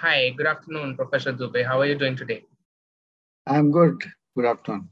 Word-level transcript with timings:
Hi, 0.00 0.30
good 0.30 0.46
afternoon, 0.46 0.96
Professor 0.96 1.30
Dubey. 1.30 1.62
How 1.62 1.78
are 1.78 1.84
you 1.84 1.94
doing 1.94 2.16
today? 2.16 2.42
I'm 3.46 3.70
good. 3.70 4.02
Good 4.34 4.46
afternoon. 4.46 4.88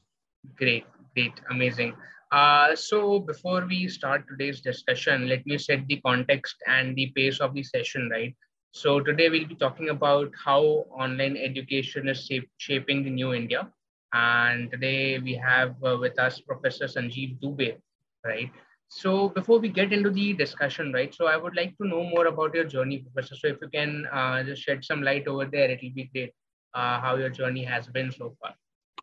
Great, 0.57 0.84
great, 1.15 1.33
amazing. 1.50 1.95
Uh, 2.31 2.77
so 2.77 3.19
before 3.21 3.65
we 3.65 3.89
start 3.89 4.27
today's 4.29 4.61
discussion, 4.61 5.27
let 5.27 5.47
me 5.47 5.57
set 5.57 5.87
the 5.87 5.99
context 6.05 6.57
and 6.67 6.95
the 6.95 7.11
pace 7.17 7.41
of 7.41 7.55
the 7.55 7.63
session, 7.63 8.11
right? 8.11 8.37
So 8.73 9.01
today 9.01 9.31
we'll 9.31 9.49
be 9.49 9.55
talking 9.55 9.89
about 9.89 10.31
how 10.44 10.60
online 10.92 11.38
education 11.38 12.06
is 12.06 12.31
shaping 12.59 13.03
the 13.03 13.09
new 13.09 13.33
India. 13.33 13.67
And 14.13 14.71
today 14.71 15.19
we 15.21 15.33
have 15.37 15.75
uh, 15.83 15.97
with 15.99 16.19
us 16.19 16.38
Professor 16.41 16.84
Sanjeev 16.84 17.41
Dubey, 17.41 17.79
right? 18.27 18.51
So 18.89 19.29
before 19.29 19.59
we 19.59 19.69
get 19.69 19.93
into 19.93 20.11
the 20.11 20.33
discussion, 20.33 20.93
right? 20.93 21.15
So 21.15 21.27
I 21.27 21.37
would 21.37 21.55
like 21.55 21.77
to 21.79 21.87
know 21.87 22.02
more 22.05 22.27
about 22.27 22.55
your 22.55 22.65
journey, 22.65 22.98
Professor. 22.98 23.37
So 23.37 23.48
if 23.48 23.59
you 23.61 23.69
can 23.69 24.07
uh, 24.11 24.43
just 24.43 24.62
shed 24.62 24.84
some 24.84 25.02
light 25.02 25.29
over 25.29 25.45
there, 25.45 25.70
it 25.70 25.80
will 25.83 25.95
be 25.95 26.11
great. 26.12 26.33
Uh, 26.74 27.01
how 27.01 27.16
your 27.16 27.30
journey 27.30 27.65
has 27.65 27.87
been 27.87 28.10
so 28.12 28.37
far. 28.41 28.55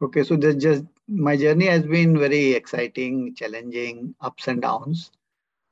Okay, 0.02 0.24
so 0.24 0.36
this 0.36 0.56
just 0.56 0.84
my 1.08 1.38
journey 1.38 1.66
has 1.68 1.84
been 1.84 2.18
very 2.18 2.54
exciting, 2.54 3.34
challenging, 3.36 4.14
ups 4.22 4.48
and 4.48 4.62
downs. 4.62 5.12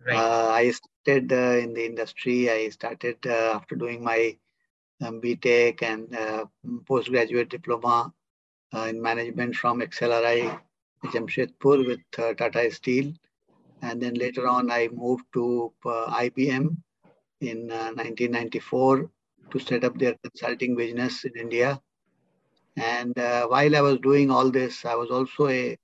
Right. 0.06 0.16
Uh, 0.16 0.50
I 0.50 0.72
started 0.72 1.32
uh, 1.32 1.58
in 1.62 1.74
the 1.74 1.86
industry. 1.86 2.50
I 2.50 2.70
started 2.70 3.18
uh, 3.26 3.54
after 3.56 3.76
doing 3.76 4.04
my 4.04 4.38
um, 5.02 5.22
BTech 5.22 5.82
and 5.82 6.16
uh, 6.16 6.46
postgraduate 6.86 7.50
diploma 7.50 8.14
uh, 8.74 8.86
in 8.90 9.02
management 9.02 9.56
from 9.56 9.82
XLRI 9.82 10.60
Jamshedpur 11.06 11.86
with 11.86 12.00
uh, 12.18 12.34
Tata 12.34 12.72
Steel. 12.72 13.14
And 13.84 14.02
then 14.02 14.16
later 14.16 14.48
on, 14.48 14.72
I 14.72 14.90
moved 14.92 15.26
to 15.34 15.72
IBM 15.86 16.66
in 17.42 17.68
1994 17.68 19.10
to 19.52 19.60
set 19.60 19.84
up 19.84 20.00
their 20.00 20.16
consulting 20.24 20.76
business 20.76 21.26
in 21.26 21.34
India 21.36 21.80
and 22.76 23.18
uh, 23.20 23.48
while 23.48 23.76
I 23.76 23.82
was 23.82 24.00
doing 24.00 24.32
all 24.32 24.50
this, 24.50 24.86
I 24.86 24.96
was 24.96 25.12
also 25.12 25.48
a 25.48 25.78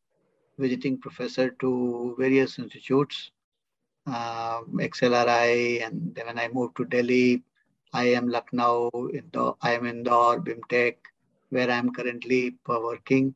visiting 0.58 0.98
professor 0.98 1.52
to 1.62 2.16
various 2.18 2.58
institutes, 2.58 3.32
uh, 4.08 4.62
XLRI, 4.74 5.86
and 5.86 6.14
then 6.16 6.26
when 6.28 6.40
I 6.40 6.48
moved 6.48 6.78
to 6.78 6.86
Delhi, 6.86 7.44
IIM 7.94 8.32
Lucknow, 8.32 8.90
Indore, 9.14 9.56
IIM 9.64 9.88
Indore, 9.88 10.42
BIMTech, 10.42 10.96
where 11.50 11.70
I'm 11.70 11.92
currently 11.92 12.56
working, 12.68 13.36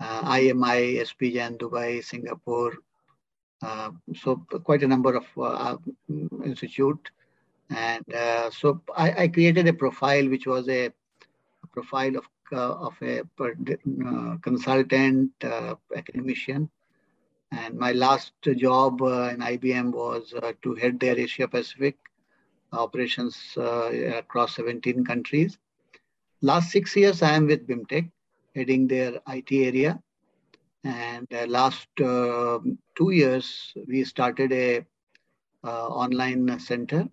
uh, 0.00 0.22
IMI, 0.22 1.02
SP 1.02 1.34
Jain, 1.34 1.58
Dubai, 1.58 2.02
Singapore. 2.02 2.74
Uh, 3.64 3.90
so 4.14 4.36
quite 4.62 4.82
a 4.82 4.86
number 4.86 5.14
of 5.14 5.26
uh, 5.40 5.76
institute. 6.44 7.10
And 7.70 8.04
uh, 8.12 8.50
so 8.50 8.82
I, 8.94 9.22
I, 9.22 9.28
created 9.28 9.66
a 9.66 9.72
profile, 9.72 10.28
which 10.28 10.46
was 10.46 10.68
a, 10.68 10.86
a 10.86 11.66
profile 11.72 12.16
of 12.18 12.24
uh, 12.52 12.74
of 12.88 12.94
a 13.00 13.20
uh, 13.20 14.36
consultant 14.42 15.32
uh, 15.42 15.74
academician. 15.96 16.68
And 17.50 17.78
my 17.78 17.92
last 17.92 18.32
job 18.42 19.00
in 19.00 19.38
IBM 19.40 19.92
was 19.92 20.34
to 20.62 20.74
head 20.74 21.00
their 21.00 21.18
Asia 21.18 21.48
Pacific 21.48 21.96
operations 22.72 23.56
across 23.56 24.56
17 24.56 25.04
countries. 25.04 25.56
Last 26.42 26.70
six 26.70 26.94
years, 26.96 27.22
I 27.22 27.32
am 27.32 27.46
with 27.46 27.66
BIMTech, 27.66 28.10
heading 28.54 28.88
their 28.88 29.20
IT 29.28 29.50
area. 29.52 30.02
And 30.84 31.26
uh, 31.32 31.46
last 31.46 31.88
uh, 32.00 32.58
two 32.96 33.10
years, 33.10 33.72
we 33.88 34.04
started 34.04 34.52
a 34.52 34.84
uh, 35.64 35.86
online 35.88 36.58
center 36.58 37.08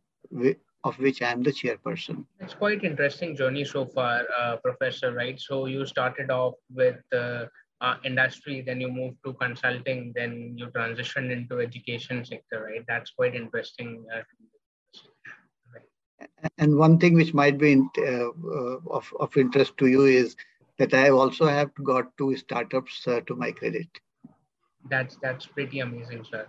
of 0.84 0.98
which 1.00 1.22
I 1.22 1.32
am 1.32 1.44
the 1.44 1.52
chairperson. 1.52 2.26
It's 2.40 2.54
quite 2.54 2.84
interesting 2.84 3.36
journey 3.36 3.64
so 3.64 3.86
far, 3.86 4.24
uh, 4.38 4.58
Professor. 4.58 5.14
Right. 5.14 5.40
So 5.40 5.68
you 5.68 5.86
started 5.86 6.32
off 6.32 6.56
with 6.74 7.00
uh, 7.14 7.46
uh, 7.82 7.96
industry, 8.04 8.62
then 8.62 8.82
you 8.82 8.90
moved 8.90 9.18
to 9.26 9.34
consulting, 9.34 10.12
then 10.16 10.56
you 10.58 10.68
transitioned 10.68 11.32
into 11.32 11.60
education 11.60 12.26
sector. 12.26 12.64
Right. 12.64 12.84
That's 12.88 13.12
quite 13.12 13.36
interesting. 13.36 14.06
Uh, 14.14 14.22
and 16.58 16.78
one 16.78 16.98
thing 16.98 17.14
which 17.14 17.34
might 17.34 17.58
be 17.58 17.72
in, 17.74 17.90
uh, 17.98 18.30
uh, 18.30 18.78
of, 18.90 19.12
of 19.20 19.36
interest 19.38 19.78
to 19.78 19.88
you 19.88 20.06
is 20.06 20.36
that 20.78 20.94
I 20.94 21.10
also 21.10 21.46
have 21.46 21.72
got 21.84 22.16
two 22.18 22.36
startups 22.38 23.04
to 23.04 23.36
my 23.36 23.52
credit. 23.52 23.88
That's 24.90 25.18
that's 25.22 25.46
pretty 25.46 25.80
amazing, 25.80 26.26
sir. 26.30 26.48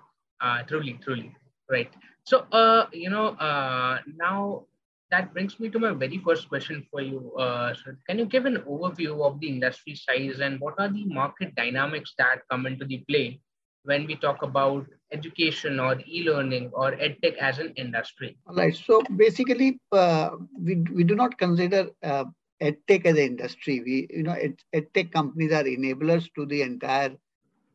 truly, 0.66 0.98
truly, 1.02 1.34
right. 1.70 1.90
So, 2.24 2.46
uh, 2.52 2.86
you 2.92 3.10
know, 3.10 3.28
uh, 3.36 3.98
now 4.16 4.66
that 5.12 5.32
brings 5.34 5.60
me 5.60 5.68
to 5.68 5.78
my 5.78 5.92
very 5.92 6.18
first 6.24 6.48
question 6.48 6.86
for 6.90 7.02
you. 7.02 7.32
Uh, 7.36 7.74
so 7.74 7.94
can 8.08 8.18
you 8.18 8.24
give 8.24 8.46
an 8.46 8.56
overview 8.68 9.24
of 9.26 9.38
the 9.40 9.48
industry 9.48 9.94
size 9.94 10.40
and 10.40 10.58
what 10.58 10.74
are 10.78 10.88
the 10.88 11.04
market 11.04 11.54
dynamics 11.54 12.14
that 12.18 12.40
come 12.50 12.66
into 12.66 12.86
the 12.86 13.04
play 13.08 13.38
when 13.84 14.06
we 14.06 14.16
talk 14.16 14.42
about 14.42 14.86
education 15.12 15.78
or 15.78 16.00
e-learning 16.06 16.70
or 16.72 16.92
edtech 16.92 17.36
as 17.36 17.58
an 17.58 17.74
industry? 17.76 18.38
All 18.46 18.54
right. 18.54 18.74
So 18.74 19.02
basically, 19.16 19.78
uh, 19.92 20.30
we, 20.58 20.76
we 20.94 21.04
do 21.04 21.14
not 21.14 21.36
consider 21.36 21.90
uh, 22.02 22.24
edtech 22.62 23.04
as 23.06 23.16
an 23.16 23.24
industry. 23.32 23.80
We, 23.80 24.08
you 24.10 24.22
know, 24.22 24.32
ed, 24.32 24.56
edtech 24.74 25.12
companies 25.12 25.52
are 25.52 25.64
enablers 25.64 26.28
to 26.36 26.46
the 26.46 26.62
entire 26.62 27.16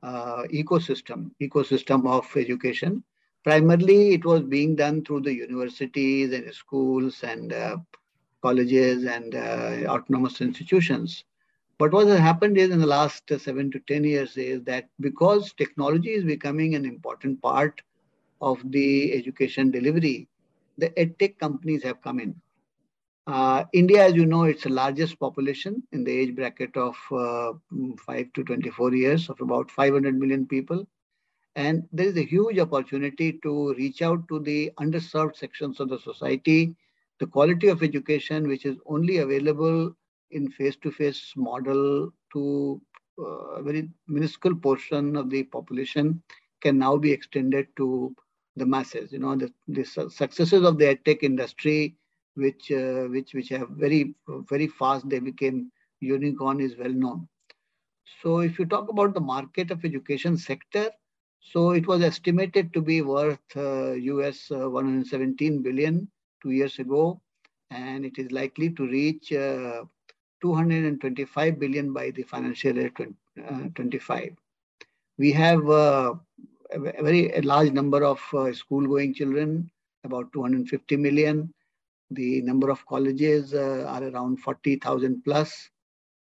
uh, 0.04 0.44
ecosystem, 0.54 1.32
ecosystem 1.42 2.08
of 2.08 2.26
education 2.36 3.04
primarily 3.48 4.14
it 4.14 4.26
was 4.26 4.42
being 4.42 4.76
done 4.76 5.02
through 5.06 5.22
the 5.22 5.34
universities 5.34 6.34
and 6.34 6.54
schools 6.54 7.24
and 7.24 7.54
uh, 7.54 7.78
colleges 8.42 9.06
and 9.06 9.36
uh, 9.36 9.88
autonomous 9.88 10.42
institutions. 10.42 11.24
But 11.78 11.94
what 11.94 12.08
has 12.08 12.20
happened 12.20 12.58
is 12.58 12.72
in 12.72 12.80
the 12.82 12.86
last 12.86 13.24
seven 13.40 13.72
to 13.72 13.80
10 13.88 14.04
years 14.04 14.36
is 14.36 14.64
that 14.64 14.90
because 15.00 15.54
technology 15.54 16.10
is 16.10 16.26
becoming 16.26 16.76
an 16.76 16.84
important 16.84 17.42
part 17.42 17.82
of 18.42 18.60
the 18.70 19.14
education 19.14 19.72
delivery, 19.72 20.28
the 20.78 20.90
edtech 20.90 21.40
companies 21.40 21.84
have 21.84 22.02
come 22.02 22.20
in. 22.20 22.36
Uh, 23.28 23.66
India, 23.74 24.06
as 24.06 24.14
you 24.14 24.26
know, 24.26 24.44
it's 24.44 24.64
the 24.64 24.70
largest 24.70 25.20
population 25.20 25.84
in 25.92 26.06
the 26.06 26.12
age 26.12 26.34
bracket 26.34 26.76
of 26.78 26.96
uh, 27.12 27.52
5 28.06 28.34
to 28.34 28.44
24 28.46 28.96
years 28.96 29.30
of 29.30 29.42
about 29.42 29.70
500 29.70 30.18
million 30.18 30.46
people. 30.48 30.88
And 31.58 31.84
there 31.92 32.06
is 32.08 32.16
a 32.16 32.24
huge 32.24 32.58
opportunity 32.58 33.40
to 33.44 33.74
reach 33.74 34.02
out 34.02 34.26
to 34.30 34.40
the 34.40 34.72
underserved 34.80 35.36
sections 35.36 35.82
of 35.82 35.90
the 35.90 36.00
society. 36.00 36.74
The 37.20 37.28
quality 37.28 37.68
of 37.68 37.84
education, 37.84 38.48
which 38.48 38.66
is 38.66 38.78
only 38.86 39.18
available 39.18 39.94
in 40.32 40.50
face-to-face 40.50 41.34
model 41.36 42.14
to 42.32 42.82
uh, 43.20 43.58
a 43.58 43.64
very 43.64 43.90
minuscule 44.08 44.56
portion 44.56 45.18
of 45.18 45.30
the 45.30 45.44
population, 45.44 46.22
can 46.62 46.78
now 46.78 46.96
be 46.96 47.12
extended 47.12 47.68
to 47.76 48.16
the 48.56 48.66
masses. 48.66 49.12
You 49.12 49.20
know, 49.20 49.36
the, 49.36 49.52
the 49.68 49.84
successes 49.84 50.64
of 50.64 50.78
the 50.78 50.96
edtech 50.96 51.24
industry, 51.24 51.98
which 52.38 52.72
uh, 52.72 53.04
which 53.16 53.34
which 53.34 53.50
have 53.50 53.70
very 53.70 54.16
very 54.50 54.68
fast 54.68 55.10
they 55.10 55.20
became 55.20 55.72
unicorn, 56.00 56.62
is 56.62 56.78
well 56.78 56.94
known. 56.94 57.28
So, 58.22 58.40
if 58.40 58.58
you 58.60 58.66
talk 58.66 58.90
about 58.90 59.14
the 59.14 59.20
market 59.20 59.72
of 59.72 59.84
education 59.84 60.38
sector, 60.38 60.90
so 61.40 61.72
it 61.72 61.88
was 61.88 62.02
estimated 62.02 62.74
to 62.74 62.82
be 62.82 63.02
worth 63.02 63.40
uh, 63.56 63.92
US 63.92 64.52
uh, 64.52 64.70
117 64.70 65.62
billion 65.62 66.08
two 66.42 66.52
years 66.52 66.80
ago, 66.80 67.22
and 67.72 68.06
it 68.06 68.18
is 68.18 68.32
likely 68.32 68.70
to 68.72 68.88
reach 68.88 69.32
uh, 69.34 69.84
225 70.42 71.60
billion 71.60 71.94
by 71.94 72.12
the 72.12 72.24
financial 72.24 72.76
year 72.76 72.90
2025. 72.90 74.24
Uh, 74.24 74.36
we 75.18 75.32
have 75.32 75.68
a 75.70 76.20
very 77.02 77.32
a 77.32 77.42
large 77.42 77.72
number 77.72 78.04
of 78.04 78.20
uh, 78.34 78.52
school-going 78.54 79.14
children, 79.14 79.70
about 80.04 80.32
250 80.34 80.98
million. 80.98 81.54
The 82.12 82.42
number 82.42 82.70
of 82.70 82.86
colleges 82.86 83.54
are 83.54 84.04
around 84.04 84.38
40,000 84.38 85.24
plus, 85.24 85.70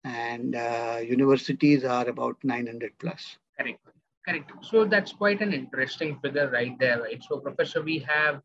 and 0.05 0.55
universities 1.07 1.85
are 1.85 2.09
about 2.09 2.37
900 2.45 2.93
plus. 2.99 3.39
Correct. 3.59 3.79
Correct. 4.25 4.53
So 4.63 4.85
that's 4.85 5.13
quite 5.13 5.41
an 5.41 5.53
interesting 5.53 6.19
figure 6.21 6.49
right 6.51 6.79
there, 6.79 7.03
right? 7.03 7.23
So, 7.29 7.39
Professor, 7.39 7.83
we 7.83 7.99
have 8.09 8.41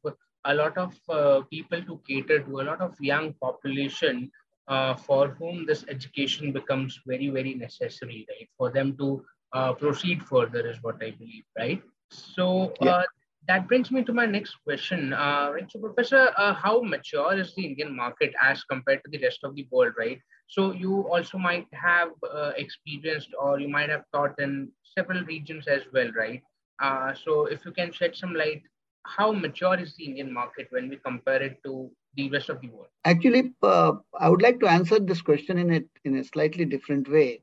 a 0.46 0.54
lot 0.54 0.78
of 0.78 0.96
uh, 1.10 1.42
people 1.52 1.82
to 1.84 2.02
cater 2.08 2.40
to, 2.40 2.62
a 2.62 2.64
lot 2.64 2.82
of 2.82 2.96
young 3.00 3.34
population 3.34 4.32
uh, 4.68 4.96
for 4.96 5.30
whom 5.40 5.66
this 5.66 5.86
education 5.88 6.52
becomes 6.52 7.00
very, 7.06 7.30
very 7.30 7.54
necessary, 7.54 8.26
right? 8.30 8.50
For 8.58 8.72
them 8.72 8.98
to 8.98 9.24
uh, 9.54 9.74
proceed 9.74 10.24
further 10.24 10.68
is 10.68 10.78
what 10.82 10.96
I 10.96 11.12
believe, 11.12 11.44
right? 11.58 11.82
So, 12.10 12.74
yeah. 12.82 13.04
Uh, 13.48 13.54
that 13.54 13.68
brings 13.68 13.92
me 13.92 14.04
to 14.04 14.14
my 14.14 14.26
next 14.26 14.56
question. 14.64 15.14
Uh, 15.14 15.52
right? 15.54 15.72
So, 15.72 15.80
Professor, 15.80 16.30
uh, 16.38 16.54
how 16.54 16.82
mature 16.82 17.38
is 17.38 17.54
the 17.56 17.66
Indian 17.66 17.96
market 17.96 18.34
as 18.42 18.64
compared 18.64 19.02
to 19.06 19.12
the 19.12 19.24
rest 19.24 19.44
of 19.44 19.56
the 19.56 19.68
world, 19.72 19.94
right? 19.98 20.20
So, 20.48 20.74
you 20.74 21.02
also 21.10 21.38
might 21.38 21.68
have 21.74 22.10
experienced 22.58 23.30
or 23.40 23.60
you 23.60 23.68
might 23.70 23.90
have 23.90 24.04
taught 24.14 24.40
in 24.40 24.70
several 24.98 25.24
regions 25.26 25.68
as 25.68 25.82
well, 25.94 26.12
right? 26.18 26.42
Uh, 26.80 27.14
so 27.14 27.46
if 27.46 27.66
you 27.66 27.72
can 27.72 27.92
shed 27.92 28.16
some 28.16 28.34
light, 28.34 28.62
how 29.04 29.32
mature 29.32 29.80
is 29.80 29.96
the 29.96 30.06
Indian 30.06 30.32
market 30.32 30.68
when 30.70 30.90
we 30.90 30.98
compare 30.98 31.42
it 31.42 31.58
to 31.64 31.90
the 32.16 32.30
rest 32.30 32.50
of 32.50 32.62
the 32.62 32.70
world? 32.70 32.88
Actually, 33.06 33.54
uh, 33.64 33.94
I 34.20 34.30
would 34.30 34.42
like 34.42 34.60
to 34.60 34.68
answer 34.68 35.00
this 35.00 35.22
question 35.22 35.58
in 35.58 35.74
a, 35.74 35.82
in 36.06 36.18
a 36.18 36.24
slightly 36.24 36.66
different 36.66 37.10
way. 37.10 37.42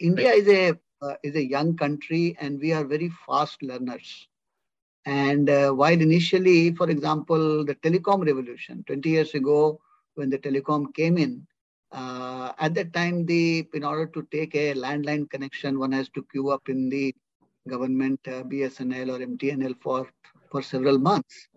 India 0.00 0.30
right. 0.30 0.38
is 0.38 0.48
a 0.48 0.78
uh, 1.00 1.14
is 1.22 1.36
a 1.36 1.44
young 1.44 1.76
country 1.76 2.36
and 2.40 2.60
we 2.60 2.72
are 2.72 2.84
very 2.84 3.10
fast 3.26 3.62
learners. 3.62 4.27
And 5.08 5.50
uh, 5.50 5.72
while 5.72 6.00
initially, 6.00 6.74
for 6.74 6.90
example, 6.90 7.64
the 7.64 7.76
telecom 7.76 8.26
revolution 8.26 8.84
20 8.86 9.10
years 9.10 9.34
ago, 9.34 9.80
when 10.16 10.30
the 10.30 10.38
telecom 10.38 10.94
came 10.94 11.18
in, 11.18 11.46
uh, 11.92 12.52
at 12.58 12.74
that 12.74 12.92
time, 12.92 13.26
the 13.26 13.66
in 13.74 13.84
order 13.84 14.06
to 14.06 14.26
take 14.32 14.54
a 14.54 14.74
landline 14.74 15.30
connection, 15.30 15.78
one 15.78 15.92
has 15.92 16.10
to 16.10 16.24
queue 16.32 16.50
up 16.50 16.68
in 16.68 16.90
the 16.90 17.14
government 17.68 18.20
uh, 18.28 18.42
BSNL 18.44 19.10
or 19.10 19.20
MTNL 19.20 19.74
for, 19.82 20.08
for 20.50 20.62
several 20.62 20.98
months. 20.98 21.48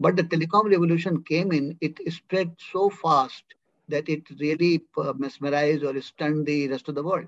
But 0.00 0.16
the 0.16 0.24
telecom 0.24 0.70
revolution 0.70 1.22
came 1.24 1.52
in, 1.52 1.76
it 1.80 1.98
spread 2.12 2.54
so 2.72 2.90
fast 2.90 3.44
that 3.88 4.08
it 4.08 4.22
really 4.40 4.82
uh, 4.96 5.12
mesmerized 5.18 5.84
or 5.84 6.00
stunned 6.00 6.46
the 6.46 6.68
rest 6.68 6.88
of 6.88 6.94
the 6.94 7.02
world. 7.02 7.26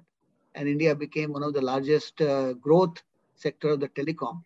And 0.55 0.69
India 0.69 0.95
became 0.95 1.33
one 1.33 1.43
of 1.43 1.55
the 1.55 1.63
largest 1.63 2.21
uh, 2.23 2.55
growth 2.55 3.03
sector 3.35 3.71
of 3.71 3.81
the 3.81 3.89
telecom. 3.89 4.43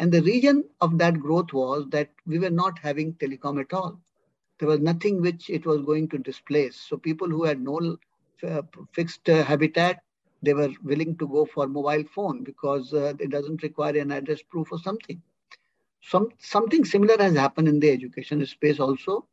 And 0.00 0.10
the 0.10 0.22
reason 0.22 0.64
of 0.80 0.96
that 0.96 1.20
growth 1.20 1.52
was 1.52 1.84
that 1.90 2.08
we 2.26 2.38
were 2.38 2.48
not 2.48 2.78
having 2.78 3.12
telecom 3.14 3.60
at 3.60 3.74
all. 3.74 4.00
There 4.58 4.66
was 4.66 4.80
nothing 4.80 5.20
which 5.20 5.50
it 5.50 5.66
was 5.66 5.82
going 5.82 6.08
to 6.08 6.18
displace. 6.18 6.76
So 6.76 6.96
people 6.96 7.28
who 7.28 7.44
had 7.44 7.60
no 7.60 7.98
uh, 8.42 8.62
fixed 8.94 9.28
uh, 9.28 9.44
habitat, 9.44 10.02
they 10.42 10.54
were 10.54 10.70
willing 10.82 11.18
to 11.18 11.28
go 11.28 11.44
for 11.44 11.66
mobile 11.66 12.04
phone 12.14 12.42
because 12.44 12.94
uh, 12.94 13.12
it 13.20 13.30
doesn't 13.30 13.62
require 13.62 13.98
an 13.98 14.10
address 14.10 14.40
proof 14.40 14.72
or 14.72 14.78
something. 14.78 15.20
Some, 16.00 16.30
something 16.38 16.86
similar 16.86 17.18
has 17.18 17.36
happened 17.36 17.68
in 17.68 17.78
the 17.78 17.90
education 17.90 18.44
space 18.46 18.80
also. 18.80 19.26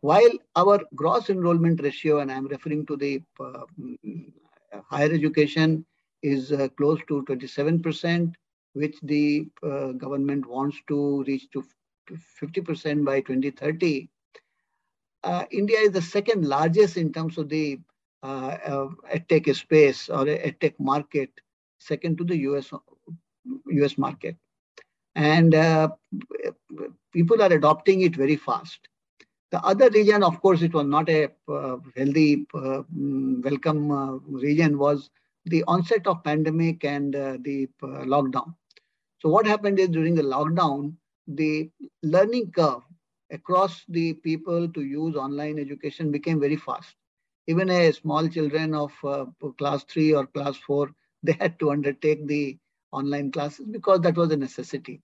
While 0.00 0.32
our 0.56 0.80
gross 0.94 1.28
enrollment 1.28 1.82
ratio, 1.82 2.20
and 2.20 2.32
I'm 2.32 2.46
referring 2.46 2.86
to 2.86 2.96
the 2.96 3.20
uh, 3.38 3.64
mm, 3.78 4.32
higher 4.88 5.12
education, 5.12 5.84
is 6.22 6.50
uh, 6.50 6.68
close 6.78 7.00
to 7.08 7.22
27%, 7.24 8.32
which 8.74 8.96
the 9.02 9.48
uh, 9.62 9.92
government 9.92 10.46
wants 10.46 10.76
to 10.88 11.24
reach 11.24 11.50
to 11.52 11.64
50% 12.40 13.04
by 13.04 13.20
2030 13.20 14.08
uh, 15.24 15.44
India 15.50 15.78
is 15.78 15.92
the 15.92 16.02
second 16.02 16.46
largest 16.46 16.96
in 16.96 17.12
terms 17.12 17.38
of 17.38 17.48
the 17.48 17.80
uh, 18.22 18.56
uh, 18.66 18.88
edtech 19.12 19.54
space 19.56 20.08
or 20.08 20.26
tech 20.60 20.78
market, 20.78 21.30
second 21.78 22.18
to 22.18 22.24
the 22.24 22.36
US, 22.48 22.70
US 23.66 23.98
market. 23.98 24.36
And 25.14 25.54
uh, 25.54 25.88
people 27.12 27.42
are 27.42 27.52
adopting 27.52 28.02
it 28.02 28.16
very 28.16 28.36
fast. 28.36 28.80
The 29.50 29.62
other 29.64 29.88
region, 29.90 30.22
of 30.22 30.40
course, 30.42 30.62
it 30.62 30.74
was 30.74 30.86
not 30.86 31.08
a 31.08 31.30
uh, 31.48 31.76
healthy, 31.96 32.46
mm, 32.54 33.44
welcome 33.44 34.20
region, 34.26 34.78
was 34.78 35.10
the 35.46 35.62
onset 35.68 36.06
of 36.06 36.24
pandemic 36.24 36.84
and 36.84 37.14
the 37.14 37.68
lockdown. 37.82 38.54
So 39.24 39.30
what 39.30 39.46
happened 39.46 39.78
is 39.80 39.88
during 39.88 40.14
the 40.14 40.22
lockdown, 40.22 40.96
the 41.26 41.70
learning 42.02 42.52
curve 42.52 42.82
across 43.30 43.82
the 43.88 44.12
people 44.12 44.68
to 44.68 44.82
use 44.82 45.16
online 45.16 45.58
education 45.58 46.10
became 46.10 46.38
very 46.38 46.56
fast. 46.56 46.94
Even 47.46 47.70
a 47.70 47.90
small 47.92 48.28
children 48.28 48.74
of 48.74 48.92
uh, 49.02 49.24
class 49.56 49.82
three 49.84 50.14
or 50.14 50.26
class 50.26 50.58
four, 50.58 50.90
they 51.22 51.32
had 51.40 51.58
to 51.60 51.70
undertake 51.70 52.26
the 52.26 52.58
online 52.92 53.32
classes 53.32 53.66
because 53.70 54.00
that 54.02 54.16
was 54.16 54.30
a 54.30 54.36
necessity. 54.36 55.00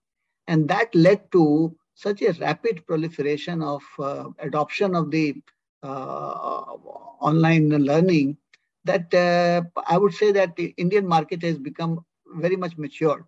And 0.49 0.69
that 0.69 0.95
led 0.95 1.33
to 1.33 1.75
such 1.95 2.21
a 2.23 2.33
rapid 2.35 2.87
proliferation 2.87 3.63
of 3.63 3.83
uh, 3.99 4.29
adoption 4.41 4.95
of 4.95 5.11
the 5.11 5.35
uh, 5.83 6.77
online 7.21 7.71
learning 7.71 8.37
that 8.85 9.15
uh, 9.15 9.63
I 9.87 9.97
would 9.97 10.13
say 10.13 10.31
that 10.33 10.57
the 10.57 10.75
Indian 10.77 11.07
market 11.09 11.43
has 11.43 11.59
become 11.59 12.05
very 12.35 12.57
much 12.57 12.77
matured, 12.77 13.25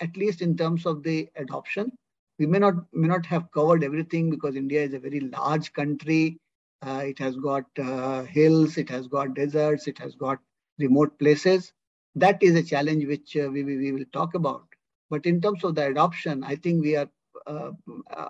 at 0.00 0.16
least 0.16 0.42
in 0.42 0.56
terms 0.56 0.86
of 0.86 1.02
the 1.02 1.28
adoption 1.36 1.90
we 2.38 2.46
may 2.46 2.58
not 2.58 2.74
may 2.92 3.08
not 3.08 3.24
have 3.26 3.50
covered 3.50 3.82
everything 3.82 4.30
because 4.30 4.56
India 4.56 4.82
is 4.82 4.94
a 4.94 4.98
very 4.98 5.20
large 5.20 5.72
country. 5.72 6.38
Uh, 6.82 7.02
it 7.04 7.18
has 7.18 7.36
got 7.36 7.64
uh, 7.78 8.22
hills, 8.24 8.76
it 8.76 8.90
has 8.90 9.06
got 9.06 9.34
deserts, 9.34 9.86
it 9.86 9.98
has 9.98 10.14
got 10.14 10.38
remote 10.78 11.18
places. 11.18 11.72
That 12.14 12.42
is 12.42 12.54
a 12.54 12.62
challenge 12.62 13.06
which 13.06 13.36
uh, 13.36 13.48
we, 13.50 13.64
we, 13.64 13.92
will 13.92 14.04
talk 14.12 14.34
about. 14.34 14.66
But 15.10 15.26
in 15.26 15.40
terms 15.40 15.64
of 15.64 15.74
the 15.74 15.86
adoption, 15.86 16.44
I 16.44 16.56
think 16.56 16.82
we 16.82 16.96
are 16.96 17.08
uh, 17.46 17.70
uh, 18.14 18.28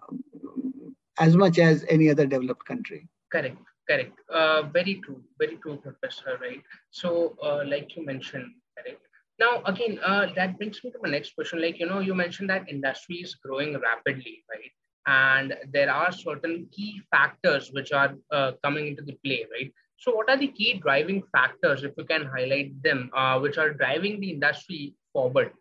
as 1.18 1.36
much 1.36 1.58
as 1.58 1.84
any 1.88 2.08
other 2.10 2.26
developed 2.26 2.64
country. 2.64 3.08
Correct, 3.30 3.58
correct. 3.88 4.18
Uh, 4.32 4.62
very 4.62 5.00
true, 5.04 5.22
very 5.38 5.56
true, 5.56 5.76
Professor. 5.76 6.38
Right. 6.40 6.62
So, 6.90 7.36
like 7.66 7.96
you 7.96 8.04
mentioned, 8.04 8.52
correct 8.78 9.05
now, 9.38 9.62
again, 9.66 9.98
uh, 10.02 10.26
that 10.34 10.56
brings 10.56 10.82
me 10.82 10.90
to 10.90 10.98
my 11.02 11.10
next 11.10 11.34
question. 11.34 11.60
Like, 11.60 11.78
you 11.78 11.86
know, 11.86 12.00
you 12.00 12.14
mentioned 12.14 12.48
that 12.50 12.68
industry 12.68 13.16
is 13.16 13.34
growing 13.34 13.78
rapidly, 13.78 14.42
right? 14.50 14.70
And 15.06 15.54
there 15.72 15.90
are 15.92 16.10
certain 16.10 16.66
key 16.72 17.02
factors 17.10 17.70
which 17.72 17.92
are 17.92 18.14
uh, 18.32 18.52
coming 18.64 18.88
into 18.88 19.02
the 19.02 19.16
play, 19.24 19.46
right? 19.52 19.72
So, 19.98 20.14
what 20.14 20.30
are 20.30 20.38
the 20.38 20.48
key 20.48 20.80
driving 20.82 21.22
factors, 21.32 21.84
if 21.84 21.92
you 21.98 22.04
can 22.04 22.24
highlight 22.24 22.82
them, 22.82 23.10
uh, 23.14 23.38
which 23.38 23.58
are 23.58 23.72
driving 23.72 24.20
the 24.20 24.30
industry 24.30 24.94
forward? 25.12 25.52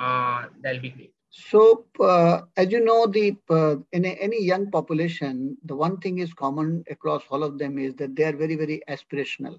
Uh, 0.00 0.46
that'll 0.62 0.80
be 0.80 0.90
great. 0.90 1.12
So, 1.30 1.84
uh, 2.00 2.42
as 2.56 2.70
you 2.70 2.84
know, 2.84 3.06
the 3.06 3.36
uh, 3.50 3.76
in 3.92 4.04
a, 4.04 4.10
any 4.10 4.42
young 4.42 4.70
population, 4.70 5.56
the 5.64 5.74
one 5.74 5.98
thing 5.98 6.18
is 6.18 6.32
common 6.32 6.84
across 6.88 7.22
all 7.30 7.42
of 7.42 7.58
them 7.58 7.78
is 7.78 7.94
that 7.96 8.14
they 8.14 8.22
are 8.24 8.36
very, 8.36 8.54
very 8.54 8.80
aspirational 8.88 9.58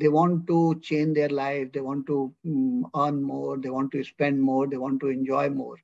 they 0.00 0.08
want 0.08 0.46
to 0.46 0.78
change 0.80 1.14
their 1.14 1.28
life, 1.28 1.72
they 1.72 1.80
want 1.80 2.06
to 2.06 2.34
um, 2.46 2.86
earn 2.96 3.22
more, 3.22 3.56
they 3.58 3.70
want 3.70 3.92
to 3.92 4.04
spend 4.04 4.40
more, 4.40 4.66
they 4.66 4.76
want 4.76 5.00
to 5.00 5.08
enjoy 5.08 5.48
more. 5.50 5.76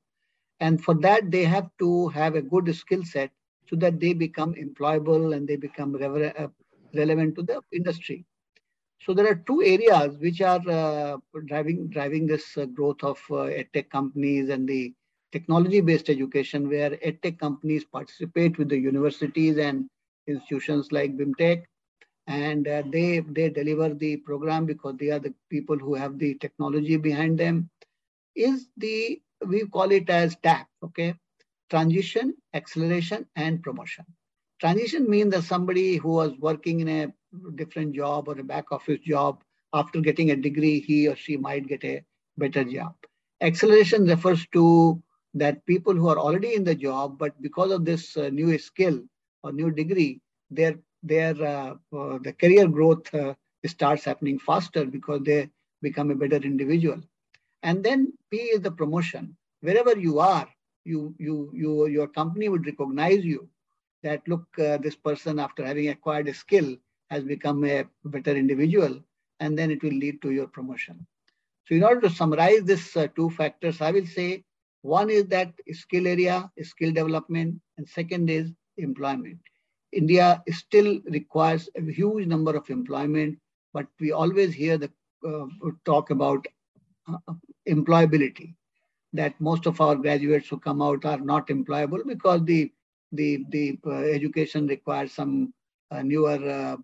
And 0.59 0.83
for 0.83 0.93
that, 0.95 1.31
they 1.31 1.43
have 1.43 1.69
to 1.79 2.09
have 2.09 2.35
a 2.35 2.41
good 2.41 2.73
skill 2.75 3.03
set 3.03 3.31
so 3.69 3.75
that 3.77 3.99
they 3.99 4.13
become 4.13 4.53
employable 4.55 5.35
and 5.35 5.47
they 5.47 5.55
become 5.57 5.95
uh, 5.95 6.47
relevant 6.93 7.35
to 7.35 7.43
the 7.43 7.61
industry. 7.73 8.25
So 9.01 9.13
there 9.13 9.27
are 9.27 9.43
two 9.47 9.61
areas 9.61 10.17
which 10.17 10.41
are 10.41 10.61
uh, 10.69 11.17
driving 11.47 11.87
driving 11.89 12.25
this 12.25 12.57
uh, 12.57 12.65
growth 12.65 13.03
of 13.03 13.17
uh, 13.29 13.51
edtech 13.61 13.89
companies 13.89 14.49
and 14.49 14.67
the 14.67 14.93
technology-based 15.31 16.09
education, 16.09 16.69
where 16.69 16.91
edtech 16.91 17.37
companies 17.37 17.83
participate 17.83 18.57
with 18.57 18.69
the 18.69 18.79
universities 18.79 19.57
and 19.57 19.89
institutions 20.27 20.91
like 20.91 21.17
BIMTech, 21.17 21.63
and 22.27 22.67
uh, 22.67 22.83
they 22.91 23.19
they 23.19 23.49
deliver 23.49 23.93
the 23.93 24.17
program 24.17 24.65
because 24.65 24.95
they 24.97 25.09
are 25.11 25.19
the 25.19 25.33
people 25.49 25.77
who 25.77 25.93
have 25.95 26.17
the 26.19 26.35
technology 26.35 26.97
behind 26.97 27.37
them 27.39 27.69
is 28.35 28.67
the 28.77 29.21
we 29.45 29.65
call 29.67 29.91
it 29.91 30.09
as 30.09 30.35
tap 30.43 30.67
okay? 30.83 31.13
Transition 31.69 32.35
acceleration 32.53 33.25
and 33.35 33.61
promotion. 33.63 34.05
Transition 34.59 35.09
means 35.09 35.31
that 35.33 35.43
somebody 35.43 35.97
who 35.97 36.09
was 36.09 36.37
working 36.39 36.79
in 36.81 36.87
a 36.89 37.13
different 37.55 37.95
job 37.95 38.27
or 38.27 38.39
a 38.39 38.43
back 38.43 38.71
office 38.71 38.99
job 38.99 39.41
after 39.73 39.99
getting 40.01 40.31
a 40.31 40.35
degree 40.35 40.79
he 40.79 41.07
or 41.07 41.15
she 41.15 41.37
might 41.37 41.67
get 41.67 41.83
a 41.83 42.03
better 42.37 42.63
job. 42.63 42.95
Acceleration 43.41 44.05
refers 44.05 44.45
to 44.53 45.01
that 45.33 45.65
people 45.65 45.93
who 45.93 46.07
are 46.07 46.17
already 46.19 46.55
in 46.55 46.63
the 46.63 46.75
job 46.75 47.17
but 47.17 47.39
because 47.41 47.71
of 47.71 47.85
this 47.85 48.17
uh, 48.17 48.29
new 48.29 48.57
skill 48.57 49.01
or 49.43 49.51
new 49.51 49.71
degree 49.71 50.21
they're 50.51 50.77
their 51.05 51.33
uh, 51.43 51.75
uh, 51.97 52.17
the 52.23 52.33
career 52.33 52.67
growth 52.67 53.13
uh, 53.13 53.33
starts 53.65 54.05
happening 54.05 54.39
faster 54.39 54.85
because 54.85 55.21
they 55.23 55.49
become 55.81 56.11
a 56.11 56.15
better 56.15 56.37
individual. 56.37 57.01
And 57.63 57.83
then 57.83 58.13
P 58.31 58.37
is 58.37 58.61
the 58.61 58.71
promotion. 58.71 59.35
Wherever 59.61 59.97
you 59.97 60.19
are, 60.19 60.47
you 60.83 61.15
you 61.17 61.51
you 61.53 61.87
your 61.87 62.07
company 62.07 62.49
would 62.49 62.65
recognize 62.65 63.23
you 63.25 63.49
that 64.03 64.27
look 64.27 64.45
this 64.57 64.95
person 64.95 65.39
after 65.39 65.65
having 65.65 65.89
acquired 65.89 66.27
a 66.27 66.33
skill 66.33 66.75
has 67.09 67.23
become 67.23 67.63
a 67.65 67.85
better 68.05 68.35
individual 68.35 68.99
and 69.39 69.57
then 69.57 69.71
it 69.71 69.83
will 69.83 69.97
lead 70.03 70.21
to 70.21 70.31
your 70.31 70.47
promotion 70.47 71.05
so 71.67 71.75
in 71.75 71.83
order 71.83 72.01
to 72.01 72.09
summarize 72.09 72.63
this 72.63 72.95
uh, 72.97 73.07
two 73.15 73.29
factors 73.31 73.81
i 73.81 73.91
will 73.91 74.05
say 74.05 74.43
one 74.81 75.09
is 75.09 75.25
that 75.25 75.51
skill 75.71 76.07
area 76.07 76.49
skill 76.61 76.91
development 76.91 77.59
and 77.77 77.87
second 77.87 78.29
is 78.29 78.51
employment 78.77 79.39
India 79.95 80.43
still 80.51 80.99
requires 81.05 81.69
a 81.75 81.81
huge 81.81 82.27
number 82.27 82.55
of 82.55 82.69
employment, 82.69 83.39
but 83.73 83.87
we 83.99 84.11
always 84.11 84.53
hear 84.53 84.77
the 84.77 84.91
uh, 85.27 85.45
talk 85.85 86.11
about 86.11 86.45
uh, 87.11 87.33
employability, 87.67 88.55
that 89.13 89.39
most 89.39 89.65
of 89.65 89.81
our 89.81 89.95
graduates 89.95 90.49
who 90.49 90.59
come 90.59 90.81
out 90.81 91.05
are 91.05 91.19
not 91.19 91.47
employable 91.47 92.05
because 92.07 92.43
the 92.45 92.71
the 93.13 93.45
the 93.49 93.79
uh, 93.87 94.03
education 94.17 94.67
requires 94.67 95.11
some 95.13 95.53
uh, 95.91 96.01
newer 96.03 96.39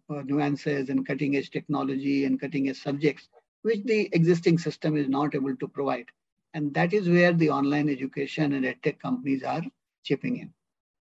uh, 0.10 0.22
nuances 0.24 0.89
and 0.89 1.06
cutting 1.08 1.36
edge 1.36 1.51
technology 1.51 2.25
and 2.25 2.39
cutting 2.39 2.70
edge 2.70 2.82
subjects, 2.82 3.30
which 3.63 3.84
the 3.86 4.10
existing 4.13 4.58
system 4.58 4.98
is 4.98 5.10
not 5.10 5.36
able 5.36 5.56
to 5.58 5.68
provide. 5.68 6.06
And 6.53 6.74
that 6.74 6.94
is 6.94 7.10
where 7.10 7.34
the 7.34 7.50
online 7.50 7.89
education 7.89 8.53
and 8.53 8.65
edtech 8.65 9.00
companies 9.00 9.44
are 9.44 9.63
chipping 10.03 10.38
in. 10.38 10.53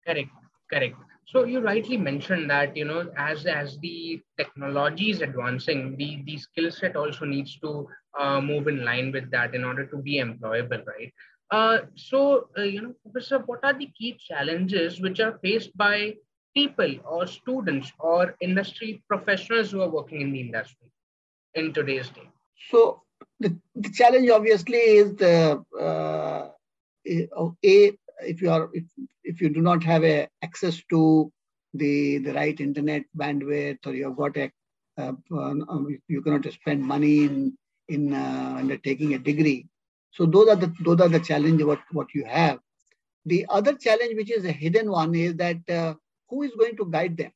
Correct, 0.06 0.30
correct. 0.72 0.96
So 1.32 1.44
you 1.46 1.60
rightly 1.60 1.96
mentioned 1.96 2.50
that 2.50 2.76
you 2.76 2.86
know 2.86 3.12
as 3.16 3.46
as 3.46 3.78
the 3.80 4.20
technology 4.38 5.12
is 5.12 5.22
advancing, 5.22 5.96
the 5.96 6.24
the 6.26 6.38
skill 6.38 6.72
set 6.72 6.96
also 6.96 7.26
needs 7.26 7.58
to 7.60 7.88
uh, 8.20 8.42
move 8.42 8.68
in 8.68 8.84
line 8.84 9.12
with 9.12 9.30
that 9.32 9.54
in 9.54 9.64
order 9.64 9.86
to 9.86 9.98
be 9.98 10.16
employable, 10.24 10.84
right? 10.86 11.14
Uh, 11.52 11.78
so 11.96 12.50
uh, 12.58 12.64
you 12.64 12.82
know, 12.82 12.94
Professor, 13.04 13.40
what 13.40 13.60
are 13.64 13.74
the 13.74 13.92
key 13.98 14.18
challenges 14.20 15.00
which 15.00 15.20
are 15.20 15.38
faced 15.44 15.78
by 15.78 16.16
people 16.56 16.96
or 17.06 17.28
students 17.28 17.92
or 18.00 18.36
industry 18.42 19.04
professionals 19.08 19.72
who 19.72 19.82
are 19.82 19.90
working 19.90 20.22
in 20.22 20.32
the 20.32 20.42
industry 20.42 20.88
in 21.54 21.74
today's 21.74 22.10
day? 22.10 22.28
So 22.72 23.04
the, 23.40 23.56
the 23.76 23.92
challenge 23.92 24.30
obviously 24.30 24.78
is 24.78 25.16
the 25.16 25.64
uh, 25.80 26.50
a 27.64 27.98
if 28.22 28.42
you 28.42 28.50
are 28.52 28.70
if, 28.74 28.84
if 29.24 29.42
you 29.42 29.50
do 29.50 29.62
not 29.62 29.84
have 29.84 30.04
a 30.04 30.28
access 30.44 30.82
to 30.90 31.32
the 31.74 32.18
the 32.20 32.34
right 32.34 32.60
internet 32.60 33.04
bandwidth 33.18 33.86
or 33.86 33.94
you 33.94 34.06
have 34.06 34.18
got 34.18 34.38
a 34.38 34.52
uh, 34.98 35.14
uh, 35.36 35.54
you 36.08 36.22
cannot 36.22 36.52
spend 36.52 36.82
money 36.84 37.24
in 37.26 37.58
in 37.88 38.14
uh, 38.14 38.56
undertaking 38.58 39.14
a 39.14 39.20
degree. 39.20 39.68
So 40.12 40.26
those 40.26 40.50
are 40.50 40.56
the 40.56 40.74
those 40.82 41.00
are 41.02 41.10
the 41.10 41.20
challenge 41.20 41.64
what 41.64 41.80
what 41.92 42.08
you 42.14 42.26
have. 42.26 42.60
The 43.26 43.46
other 43.50 43.74
challenge 43.76 44.16
which 44.16 44.32
is 44.32 44.46
a 44.46 44.52
hidden 44.52 44.90
one 44.92 45.16
is 45.16 45.36
that 45.36 45.70
uh, 45.70 45.94
who 46.30 46.44
is 46.44 46.52
going 46.58 46.76
to 46.78 46.86
guide 46.86 47.18
them? 47.18 47.32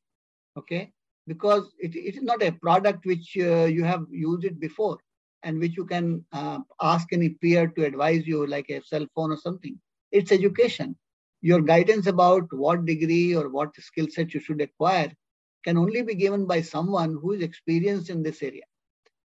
Okay? 0.56 0.90
Because 1.26 1.72
it, 1.78 1.94
it 1.94 2.16
is 2.16 2.22
not 2.22 2.42
a 2.42 2.52
product 2.52 3.06
which 3.06 3.36
uh, 3.38 3.64
you 3.64 3.84
have 3.84 4.04
used 4.10 4.44
it 4.44 4.60
before 4.60 4.98
and 5.42 5.58
which 5.58 5.76
you 5.76 5.84
can 5.84 6.24
uh, 6.32 6.58
ask 6.80 7.12
any 7.12 7.30
peer 7.30 7.68
to 7.68 7.84
advise 7.84 8.26
you 8.26 8.46
like 8.46 8.68
a 8.70 8.82
cell 8.82 9.06
phone 9.14 9.32
or 9.32 9.36
something 9.36 9.78
it's 10.14 10.32
education. 10.32 10.96
Your 11.42 11.60
guidance 11.60 12.06
about 12.06 12.44
what 12.52 12.86
degree 12.86 13.34
or 13.34 13.48
what 13.50 13.76
skill 13.76 14.06
set 14.08 14.32
you 14.32 14.40
should 14.40 14.60
acquire 14.60 15.12
can 15.64 15.76
only 15.76 16.02
be 16.02 16.14
given 16.14 16.46
by 16.46 16.60
someone 16.62 17.18
who 17.20 17.32
is 17.32 17.42
experienced 17.42 18.08
in 18.10 18.22
this 18.22 18.42
area. 18.42 18.64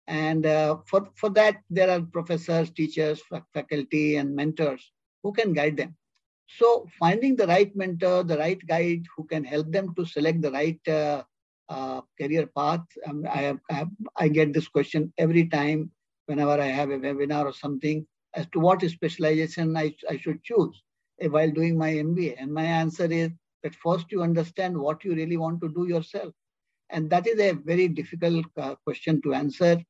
And 0.07 0.45
uh, 0.45 0.77
for, 0.87 1.09
for 1.15 1.29
that, 1.31 1.57
there 1.69 1.89
are 1.91 2.01
professors, 2.01 2.71
teachers, 2.71 3.21
faculty, 3.53 4.15
and 4.15 4.35
mentors 4.35 4.91
who 5.21 5.33
can 5.33 5.53
guide 5.53 5.77
them. 5.77 5.95
So 6.47 6.87
finding 6.97 7.35
the 7.35 7.45
right 7.45 7.75
mentor, 7.75 8.23
the 8.23 8.37
right 8.37 8.59
guide 8.65 9.03
who 9.15 9.25
can 9.25 9.43
help 9.43 9.71
them 9.71 9.93
to 9.95 10.05
select 10.05 10.41
the 10.41 10.51
right 10.51 10.87
uh, 10.87 11.23
uh, 11.67 12.01
career 12.19 12.47
path. 12.57 12.85
Um, 13.05 13.25
I, 13.29 13.41
have, 13.41 13.59
I, 13.69 13.73
have, 13.73 13.89
I, 14.17 14.27
get 14.29 14.53
this 14.53 14.67
question 14.67 15.13
every 15.19 15.45
time 15.45 15.91
whenever 16.25 16.59
I 16.59 16.65
have 16.65 16.89
a 16.89 16.97
webinar 16.97 17.45
or 17.45 17.53
something 17.53 18.07
as 18.35 18.47
to 18.53 18.59
what 18.59 18.81
specialization 18.81 19.75
I, 19.75 19.95
I 20.09 20.17
should 20.17 20.43
choose 20.43 20.81
while 21.21 21.51
doing 21.51 21.77
my 21.77 21.91
MBA. 21.91 22.35
And 22.39 22.53
my 22.53 22.63
answer 22.63 23.05
is 23.05 23.29
that 23.63 23.75
first 23.75 24.11
you 24.11 24.21
understand 24.21 24.77
what 24.77 25.03
you 25.03 25.13
really 25.15 25.37
want 25.37 25.61
to 25.61 25.69
do 25.69 25.87
yourself. 25.87 26.33
And 26.89 27.09
that 27.09 27.27
is 27.27 27.39
a 27.39 27.51
very 27.51 27.87
difficult 27.87 28.45
uh, 28.57 28.75
question 28.83 29.21
to 29.23 29.33
answer, 29.33 29.81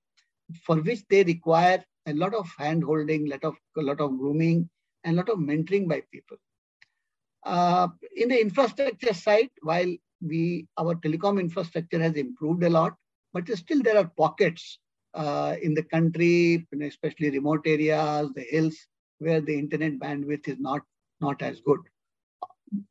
for 0.63 0.77
which 0.77 1.01
they 1.10 1.24
require 1.24 1.84
a 2.08 2.13
lot 2.13 2.34
of 2.34 2.50
hand 2.58 2.84
holding, 2.84 3.27
lot 3.29 3.43
of, 3.43 3.55
a 3.77 3.81
lot 3.81 4.01
of 4.01 4.17
grooming, 4.17 4.69
and 5.03 5.15
a 5.15 5.17
lot 5.17 5.29
of 5.29 5.39
mentoring 5.39 5.88
by 5.88 6.01
people. 6.12 6.38
Uh, 7.43 7.88
in 8.15 8.29
the 8.29 8.41
infrastructure 8.41 9.13
side, 9.13 9.50
while 9.62 9.96
we 10.22 10.67
our 10.77 10.96
telecom 10.96 11.39
infrastructure 11.39 12.01
has 12.01 12.15
improved 12.15 12.63
a 12.63 12.69
lot, 12.69 12.96
but 13.31 13.48
still 13.50 13.81
there 13.81 13.98
are 13.98 14.12
pockets 14.17 14.79
uh, 15.13 15.56
in 15.62 15.74
the 15.74 15.84
country, 15.84 16.68
especially 16.82 17.30
remote 17.32 17.62
areas, 17.66 18.30
the 18.36 18.46
hills, 18.50 18.75
where 19.20 19.42
the 19.42 19.58
internet 19.58 20.00
bandwidth 20.00 20.48
is 20.48 20.60
not, 20.60 20.82
not 21.22 21.42
as 21.42 21.60
good. 21.62 21.80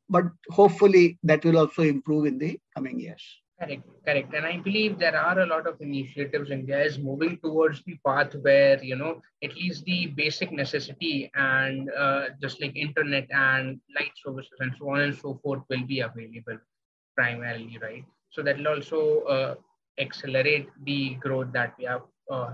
But 0.09 0.25
hopefully 0.49 1.17
that 1.23 1.43
will 1.45 1.57
also 1.57 1.83
improve 1.83 2.25
in 2.25 2.37
the 2.37 2.59
coming 2.75 2.99
years. 2.99 3.23
Correct, 3.59 3.83
correct. 4.05 4.33
And 4.33 4.45
I 4.45 4.57
believe 4.57 4.99
there 4.99 5.17
are 5.17 5.39
a 5.39 5.45
lot 5.45 5.67
of 5.67 5.81
initiatives. 5.81 6.49
India 6.49 6.81
is 6.81 6.97
moving 6.97 7.37
towards 7.43 7.83
the 7.83 7.97
path 8.05 8.33
where, 8.41 8.81
you 8.81 8.95
know, 8.95 9.21
at 9.43 9.53
least 9.55 9.83
the 9.83 10.07
basic 10.07 10.51
necessity 10.51 11.29
and 11.35 11.89
uh, 11.91 12.29
just 12.41 12.61
like 12.61 12.75
internet 12.77 13.27
and 13.31 13.81
light 13.97 14.11
services 14.15 14.53
and 14.59 14.71
so 14.79 14.89
on 14.89 15.01
and 15.01 15.15
so 15.15 15.39
forth 15.43 15.61
will 15.69 15.85
be 15.85 15.99
available 15.99 16.57
primarily, 17.15 17.77
right? 17.81 18.05
So 18.29 18.41
that 18.43 18.57
will 18.57 18.69
also 18.69 19.21
uh, 19.23 19.55
accelerate 19.99 20.69
the 20.85 21.15
growth 21.15 21.51
that 21.53 21.73
we 21.77 21.85
have, 21.85 22.01
uh, 22.31 22.51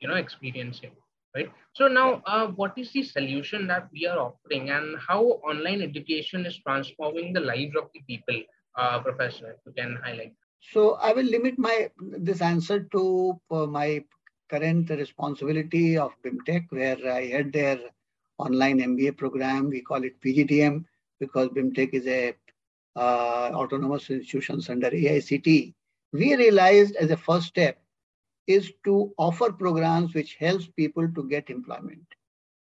you 0.00 0.08
know, 0.08 0.14
experiencing, 0.14 0.92
right? 1.34 1.50
So 1.74 1.88
now, 1.88 2.22
uh, 2.26 2.48
what 2.48 2.76
is 2.76 2.92
the 2.92 3.02
solution 3.02 3.66
that 3.68 3.88
we 3.92 4.06
are 4.06 4.18
offering, 4.18 4.70
and 4.70 4.96
how 4.98 5.22
online 5.50 5.82
education 5.82 6.46
is 6.46 6.58
transforming 6.58 7.32
the 7.32 7.40
lives 7.40 7.76
of 7.76 7.88
the 7.94 8.00
people, 8.06 8.42
uh, 8.76 9.00
Professor? 9.00 9.56
You 9.66 9.72
can 9.72 9.98
highlight. 10.04 10.32
So 10.72 10.94
I 10.94 11.12
will 11.12 11.24
limit 11.24 11.58
my 11.58 11.90
this 11.98 12.42
answer 12.42 12.80
to 12.92 13.40
uh, 13.50 13.66
my 13.66 14.04
current 14.50 14.90
responsibility 14.90 15.96
of 15.96 16.12
BIMTech, 16.24 16.66
where 16.70 16.98
I 17.10 17.26
had 17.26 17.52
their 17.52 17.78
online 18.38 18.80
MBA 18.80 19.16
program. 19.16 19.70
We 19.70 19.80
call 19.80 20.04
it 20.04 20.20
PGDM 20.20 20.84
because 21.18 21.48
BIMTech 21.48 21.94
is 21.94 22.06
a 22.06 22.34
uh, 22.96 23.50
autonomous 23.54 24.10
institutions 24.10 24.68
under 24.68 24.90
AICTE 24.90 25.74
we 26.12 26.34
realized 26.36 26.96
as 26.96 27.10
a 27.10 27.16
first 27.16 27.46
step 27.46 27.78
is 28.46 28.72
to 28.84 29.12
offer 29.18 29.52
programs 29.52 30.14
which 30.14 30.34
helps 30.34 30.66
people 30.66 31.08
to 31.14 31.28
get 31.28 31.50
employment 31.50 32.06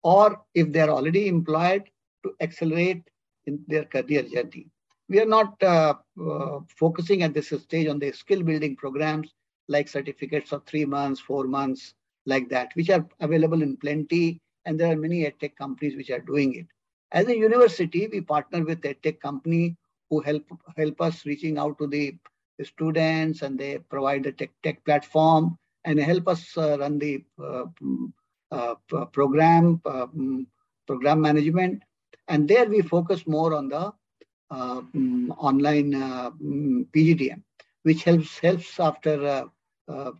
or 0.02 0.40
if 0.54 0.72
they're 0.72 0.90
already 0.90 1.28
employed 1.28 1.84
to 2.24 2.34
accelerate 2.40 3.02
in 3.46 3.60
their 3.68 3.84
career 3.84 4.22
journey. 4.22 4.68
We 5.08 5.20
are 5.20 5.26
not 5.26 5.62
uh, 5.62 5.94
uh, 6.20 6.60
focusing 6.68 7.22
at 7.22 7.34
this 7.34 7.48
stage 7.48 7.86
on 7.86 7.98
the 7.98 8.12
skill 8.12 8.42
building 8.42 8.76
programs 8.76 9.32
like 9.68 9.88
certificates 9.88 10.52
of 10.52 10.64
three 10.64 10.84
months, 10.84 11.20
four 11.20 11.44
months, 11.44 11.94
like 12.26 12.48
that, 12.50 12.70
which 12.74 12.90
are 12.90 13.06
available 13.20 13.62
in 13.62 13.76
plenty. 13.76 14.40
And 14.64 14.78
there 14.78 14.92
are 14.92 14.96
many 14.96 15.22
edtech 15.22 15.56
companies 15.56 15.96
which 15.96 16.10
are 16.10 16.20
doing 16.20 16.54
it. 16.54 16.66
As 17.12 17.28
a 17.28 17.36
university, 17.36 18.08
we 18.08 18.20
partner 18.20 18.64
with 18.64 18.80
edtech 18.82 19.20
company 19.20 19.76
who 20.10 20.20
help 20.20 20.44
help 20.76 21.00
us 21.00 21.24
reaching 21.24 21.58
out 21.58 21.78
to 21.78 21.86
the 21.86 22.16
students 22.64 23.42
and 23.42 23.58
they 23.58 23.78
provide 23.78 24.24
the 24.24 24.32
tech, 24.32 24.50
tech 24.62 24.84
platform 24.84 25.58
and 25.84 25.98
help 25.98 26.28
us 26.28 26.56
uh, 26.56 26.76
run 26.78 26.98
the 26.98 27.24
uh, 27.38 27.64
mm, 27.82 28.12
uh, 28.50 28.74
program 29.06 29.80
mm, 29.84 30.46
program 30.86 31.20
management. 31.20 31.82
And 32.28 32.48
there 32.48 32.66
we 32.66 32.82
focus 32.82 33.26
more 33.26 33.54
on 33.54 33.68
the 33.68 33.92
mm, 34.52 35.30
online 35.38 35.92
PGDM, 36.94 37.42
which 37.82 38.04
helps 38.04 38.38
helps 38.38 38.80
after 38.80 39.48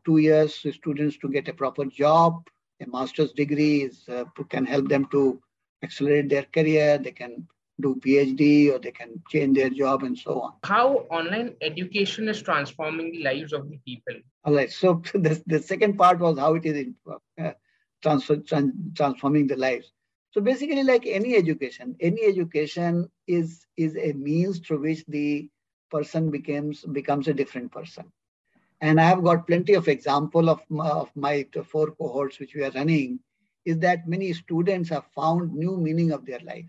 two 0.04 0.18
years 0.18 0.54
students 0.54 1.18
to 1.18 1.28
get 1.28 1.48
a 1.48 1.54
proper 1.54 1.84
job. 1.84 2.46
A 2.80 2.86
master's 2.86 3.32
degree 3.32 3.82
is, 3.82 4.08
can 4.50 4.64
help 4.66 4.88
them 4.88 5.06
to 5.10 5.40
accelerate 5.82 6.28
their 6.28 6.44
career. 6.44 6.98
They 6.98 7.12
can 7.12 7.48
do 7.80 7.96
PhD 7.96 8.72
or 8.72 8.78
they 8.78 8.90
can 8.90 9.22
change 9.28 9.56
their 9.56 9.70
job 9.70 10.02
and 10.02 10.16
so 10.16 10.40
on. 10.40 10.52
How 10.64 11.06
online 11.10 11.54
education 11.60 12.28
is 12.28 12.42
transforming 12.42 13.12
the 13.12 13.22
lives 13.22 13.52
of 13.52 13.68
the 13.68 13.78
people? 13.86 14.14
All 14.44 14.54
right. 14.54 14.70
So 14.70 15.02
the, 15.14 15.42
the 15.46 15.60
second 15.60 15.98
part 15.98 16.18
was 16.18 16.38
how 16.38 16.54
it 16.54 16.64
is 16.64 16.88
uh, 17.38 17.50
transfer, 18.02 18.36
trans, 18.36 18.72
transforming 18.94 19.46
the 19.46 19.56
lives. 19.56 19.92
So 20.32 20.40
basically, 20.40 20.82
like 20.82 21.06
any 21.06 21.34
education, 21.34 21.96
any 22.00 22.24
education 22.24 23.10
is 23.26 23.66
is 23.76 23.96
a 23.96 24.12
means 24.12 24.58
through 24.58 24.80
which 24.82 25.04
the 25.06 25.48
person 25.90 26.30
becomes 26.30 26.82
becomes 26.84 27.28
a 27.28 27.34
different 27.34 27.72
person. 27.72 28.12
And 28.82 29.00
I 29.00 29.04
have 29.04 29.24
got 29.24 29.46
plenty 29.46 29.72
of 29.72 29.88
example 29.88 30.50
of, 30.50 30.60
of 30.78 31.10
my 31.16 31.46
four 31.64 31.92
cohorts 31.92 32.38
which 32.38 32.54
we 32.54 32.62
are 32.62 32.70
running, 32.72 33.20
is 33.64 33.78
that 33.78 34.06
many 34.06 34.34
students 34.34 34.90
have 34.90 35.06
found 35.14 35.54
new 35.54 35.78
meaning 35.78 36.12
of 36.12 36.26
their 36.26 36.40
life 36.40 36.66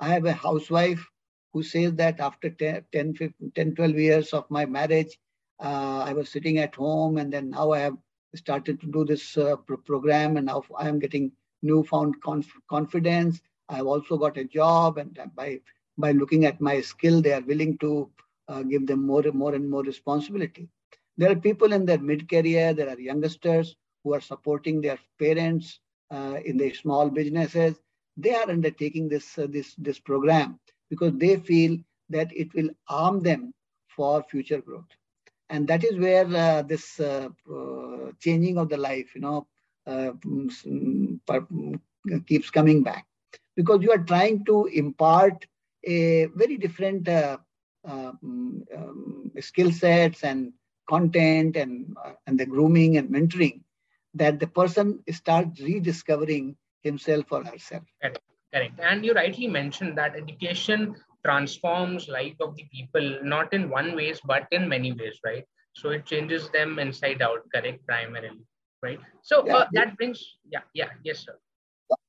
I 0.00 0.08
have 0.08 0.24
a 0.24 0.32
housewife 0.32 1.06
who 1.52 1.62
says 1.62 1.94
that 1.94 2.20
after 2.20 2.48
10, 2.48 2.84
10, 2.90 3.14
15, 3.14 3.52
10 3.54 3.74
12 3.74 3.98
years 3.98 4.32
of 4.32 4.50
my 4.50 4.64
marriage, 4.64 5.18
uh, 5.62 6.04
I 6.06 6.14
was 6.14 6.30
sitting 6.30 6.58
at 6.58 6.74
home 6.74 7.18
and 7.18 7.30
then 7.30 7.50
now 7.50 7.72
I 7.72 7.80
have 7.80 7.98
started 8.34 8.80
to 8.80 8.86
do 8.86 9.04
this 9.04 9.36
uh, 9.36 9.56
pro 9.56 9.76
program 9.76 10.38
and 10.38 10.46
now 10.46 10.62
I 10.78 10.88
am 10.88 10.98
getting 10.98 11.32
newfound 11.62 12.22
conf 12.22 12.50
confidence. 12.68 13.42
I've 13.68 13.86
also 13.86 14.16
got 14.16 14.38
a 14.38 14.44
job 14.44 14.96
and 14.96 15.18
by, 15.34 15.60
by 15.98 16.12
looking 16.12 16.46
at 16.46 16.62
my 16.62 16.80
skill, 16.80 17.20
they 17.20 17.34
are 17.34 17.42
willing 17.42 17.76
to 17.78 18.10
uh, 18.48 18.62
give 18.62 18.86
them 18.86 19.06
more 19.06 19.26
and 19.26 19.34
more 19.34 19.54
and 19.54 19.68
more 19.70 19.82
responsibility. 19.82 20.68
There 21.18 21.30
are 21.30 21.36
people 21.36 21.74
in 21.74 21.84
their 21.84 21.98
mid-career, 21.98 22.72
there 22.72 22.88
are 22.88 22.98
youngsters 22.98 23.76
who 24.02 24.14
are 24.14 24.20
supporting 24.22 24.80
their 24.80 24.98
parents 25.18 25.78
uh, 26.10 26.38
in 26.42 26.56
their 26.56 26.72
small 26.72 27.10
businesses 27.10 27.78
they 28.16 28.34
are 28.34 28.50
undertaking 28.50 29.08
this, 29.08 29.38
uh, 29.38 29.46
this, 29.48 29.74
this 29.76 29.98
program 29.98 30.58
because 30.88 31.12
they 31.16 31.36
feel 31.36 31.78
that 32.08 32.34
it 32.36 32.52
will 32.54 32.70
arm 32.88 33.22
them 33.22 33.52
for 33.88 34.22
future 34.24 34.60
growth. 34.60 34.88
And 35.48 35.66
that 35.68 35.84
is 35.84 35.98
where 35.98 36.26
uh, 36.26 36.62
this 36.62 37.00
uh, 37.00 37.28
uh 37.52 38.12
changing 38.20 38.56
of 38.58 38.68
the 38.68 38.76
life, 38.76 39.14
you 39.14 39.20
know, 39.20 39.46
uh, 39.86 40.12
mm, 40.24 41.20
mm, 41.20 42.26
keeps 42.26 42.50
coming 42.50 42.82
back 42.82 43.06
because 43.56 43.82
you 43.82 43.90
are 43.90 44.04
trying 44.12 44.44
to 44.44 44.66
impart 44.66 45.46
a 45.84 46.26
very 46.26 46.56
different 46.56 47.04
mm, 47.04 47.38
um, 47.86 49.32
skill 49.40 49.72
sets 49.72 50.22
and 50.22 50.52
content 50.88 51.56
and, 51.56 51.96
and 52.26 52.38
the 52.38 52.46
grooming 52.46 52.96
and 52.96 53.08
mentoring 53.08 53.62
that 54.14 54.40
the 54.40 54.46
person 54.46 55.02
starts 55.10 55.60
rediscovering 55.60 56.56
himself 56.82 57.26
or 57.30 57.44
herself. 57.44 57.84
Correct. 58.02 58.20
Correct. 58.52 58.80
And 58.80 59.04
you 59.04 59.12
rightly 59.12 59.46
mentioned 59.46 59.96
that 59.98 60.16
education 60.16 60.96
transforms 61.24 62.08
life 62.08 62.34
of 62.40 62.56
the 62.56 62.64
people, 62.72 63.20
not 63.22 63.52
in 63.52 63.70
one 63.70 63.94
ways, 63.94 64.20
but 64.24 64.46
in 64.50 64.68
many 64.68 64.92
ways, 64.92 65.20
right? 65.24 65.44
So 65.74 65.90
it 65.90 66.04
changes 66.04 66.50
them 66.50 66.78
inside 66.78 67.22
out, 67.22 67.44
correct, 67.54 67.86
primarily, 67.86 68.44
right? 68.82 68.98
So 69.22 69.46
yeah. 69.46 69.56
uh, 69.56 69.66
that 69.72 69.96
brings, 69.96 70.36
yeah, 70.50 70.62
yeah, 70.74 70.88
yes, 71.04 71.20
sir. 71.20 71.38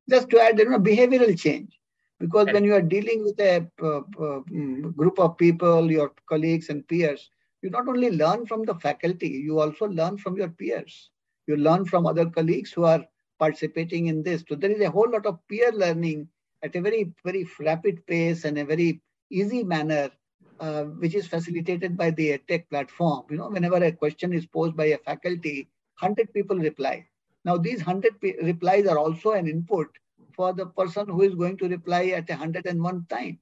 Just 0.09 0.29
to 0.31 0.41
add, 0.41 0.57
you 0.57 0.69
know, 0.69 0.79
behavioral 0.79 1.39
change. 1.39 1.77
Because 2.19 2.45
correct. 2.45 2.53
when 2.53 2.63
you 2.63 2.73
are 2.73 2.81
dealing 2.81 3.23
with 3.23 3.39
a 3.39 3.67
uh, 3.81 3.97
uh, 3.97 4.41
mm, 4.51 4.95
group 4.95 5.19
of 5.19 5.37
people, 5.37 5.91
your 5.91 6.11
colleagues 6.27 6.69
and 6.69 6.87
peers, 6.87 7.29
you 7.61 7.69
not 7.69 7.87
only 7.87 8.11
learn 8.11 8.45
from 8.45 8.63
the 8.63 8.75
faculty, 8.75 9.27
you 9.27 9.59
also 9.59 9.87
learn 9.87 10.17
from 10.17 10.37
your 10.37 10.49
peers. 10.49 11.09
You 11.47 11.57
learn 11.57 11.85
from 11.85 12.05
other 12.05 12.27
colleagues 12.27 12.71
who 12.71 12.85
are 12.85 13.05
participating 13.41 14.07
in 14.07 14.21
this. 14.21 14.43
So 14.47 14.55
there 14.55 14.71
is 14.71 14.81
a 14.81 14.91
whole 14.95 15.09
lot 15.11 15.25
of 15.25 15.39
peer 15.49 15.71
learning 15.83 16.27
at 16.63 16.75
a 16.75 16.81
very, 16.81 17.11
very 17.25 17.47
rapid 17.59 18.05
pace 18.05 18.45
and 18.45 18.57
a 18.59 18.65
very 18.65 19.01
easy 19.31 19.63
manner, 19.63 20.11
uh, 20.59 20.83
which 21.03 21.15
is 21.15 21.27
facilitated 21.27 21.97
by 21.97 22.11
the 22.11 22.37
EdTech 22.37 22.69
platform. 22.69 23.23
You 23.31 23.37
know, 23.37 23.49
whenever 23.49 23.83
a 23.83 23.91
question 23.91 24.31
is 24.31 24.45
posed 24.45 24.77
by 24.77 24.85
a 24.85 24.99
faculty, 24.99 25.67
100 25.99 26.31
people 26.33 26.57
reply. 26.57 27.07
Now, 27.43 27.57
these 27.57 27.83
100 27.83 28.15
replies 28.43 28.85
are 28.85 28.99
also 28.99 29.31
an 29.31 29.47
input 29.47 29.87
for 30.35 30.53
the 30.53 30.67
person 30.67 31.07
who 31.07 31.23
is 31.23 31.33
going 31.33 31.57
to 31.57 31.67
reply 31.67 32.03
at 32.19 32.29
101 32.29 33.05
time 33.09 33.39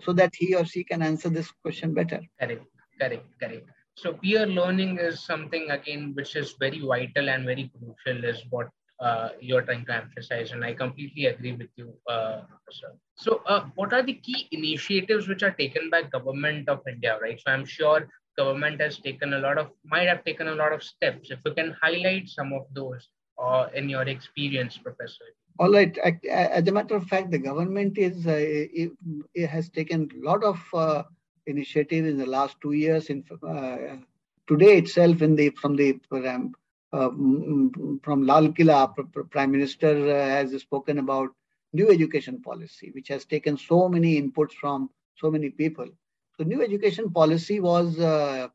so 0.00 0.12
that 0.12 0.34
he 0.34 0.54
or 0.56 0.64
she 0.64 0.82
can 0.82 1.02
answer 1.02 1.28
this 1.28 1.52
question 1.62 1.94
better. 1.94 2.20
Correct, 2.40 2.66
correct, 3.00 3.26
correct. 3.40 3.70
So 3.94 4.12
peer 4.14 4.46
learning 4.46 4.98
is 4.98 5.24
something 5.24 5.70
again 5.70 6.12
which 6.14 6.34
is 6.34 6.56
very 6.58 6.80
vital 6.80 7.30
and 7.30 7.46
very 7.46 7.70
crucial 7.78 8.24
is 8.24 8.42
what 8.50 8.68
uh, 9.00 9.28
you're 9.40 9.62
trying 9.62 9.84
to 9.86 9.94
emphasize, 9.94 10.52
and 10.52 10.64
I 10.64 10.72
completely 10.72 11.26
agree 11.26 11.52
with 11.52 11.68
you, 11.76 11.92
uh, 12.08 12.42
Professor. 12.48 12.94
So, 13.16 13.42
uh, 13.46 13.66
what 13.74 13.92
are 13.92 14.02
the 14.02 14.14
key 14.14 14.48
initiatives 14.52 15.28
which 15.28 15.42
are 15.42 15.50
taken 15.50 15.90
by 15.90 16.02
government 16.02 16.68
of 16.68 16.80
India, 16.88 17.18
right? 17.20 17.38
So, 17.38 17.52
I'm 17.52 17.64
sure 17.64 18.08
government 18.36 18.80
has 18.80 18.98
taken 18.98 19.34
a 19.34 19.38
lot 19.38 19.58
of, 19.58 19.70
might 19.84 20.08
have 20.08 20.24
taken 20.24 20.48
a 20.48 20.54
lot 20.54 20.72
of 20.72 20.82
steps. 20.82 21.30
If 21.30 21.40
you 21.44 21.54
can 21.54 21.76
highlight 21.82 22.28
some 22.28 22.52
of 22.52 22.66
those 22.72 23.08
uh, 23.38 23.66
in 23.74 23.88
your 23.88 24.02
experience, 24.02 24.78
Professor. 24.78 25.24
All 25.58 25.72
right. 25.72 25.96
As 26.30 26.68
a 26.68 26.72
matter 26.72 26.96
of 26.96 27.04
fact, 27.04 27.30
the 27.30 27.38
government 27.38 27.96
is 27.96 28.26
uh, 28.26 28.32
it, 28.36 28.92
it, 29.34 29.46
has 29.46 29.70
taken 29.70 30.08
a 30.12 30.26
lot 30.26 30.44
of 30.44 30.60
uh, 30.74 31.02
initiative 31.46 32.04
in 32.04 32.18
the 32.18 32.26
last 32.26 32.56
two 32.60 32.72
years. 32.72 33.06
In 33.06 33.24
uh, 33.46 33.96
today 34.46 34.76
itself, 34.76 35.22
in 35.22 35.34
the 35.34 35.50
from 35.50 35.76
the 35.76 35.94
program 36.10 36.52
from 36.90 38.26
Lal 38.26 38.52
Killa, 38.52 38.92
Prime 39.30 39.50
Minister 39.50 40.10
uh, 40.10 40.28
has 40.28 40.52
spoken 40.60 40.98
about 40.98 41.30
new 41.72 41.90
education 41.90 42.40
policy, 42.40 42.90
which 42.94 43.08
has 43.08 43.24
taken 43.24 43.56
so 43.56 43.88
many 43.88 44.20
inputs 44.20 44.52
from 44.52 44.90
so 45.16 45.30
many 45.30 45.50
people. 45.50 45.86
So 46.36 46.44
new 46.44 46.62
education 46.62 47.10
policy 47.10 47.60
was 47.60 47.98
uh, 47.98 48.48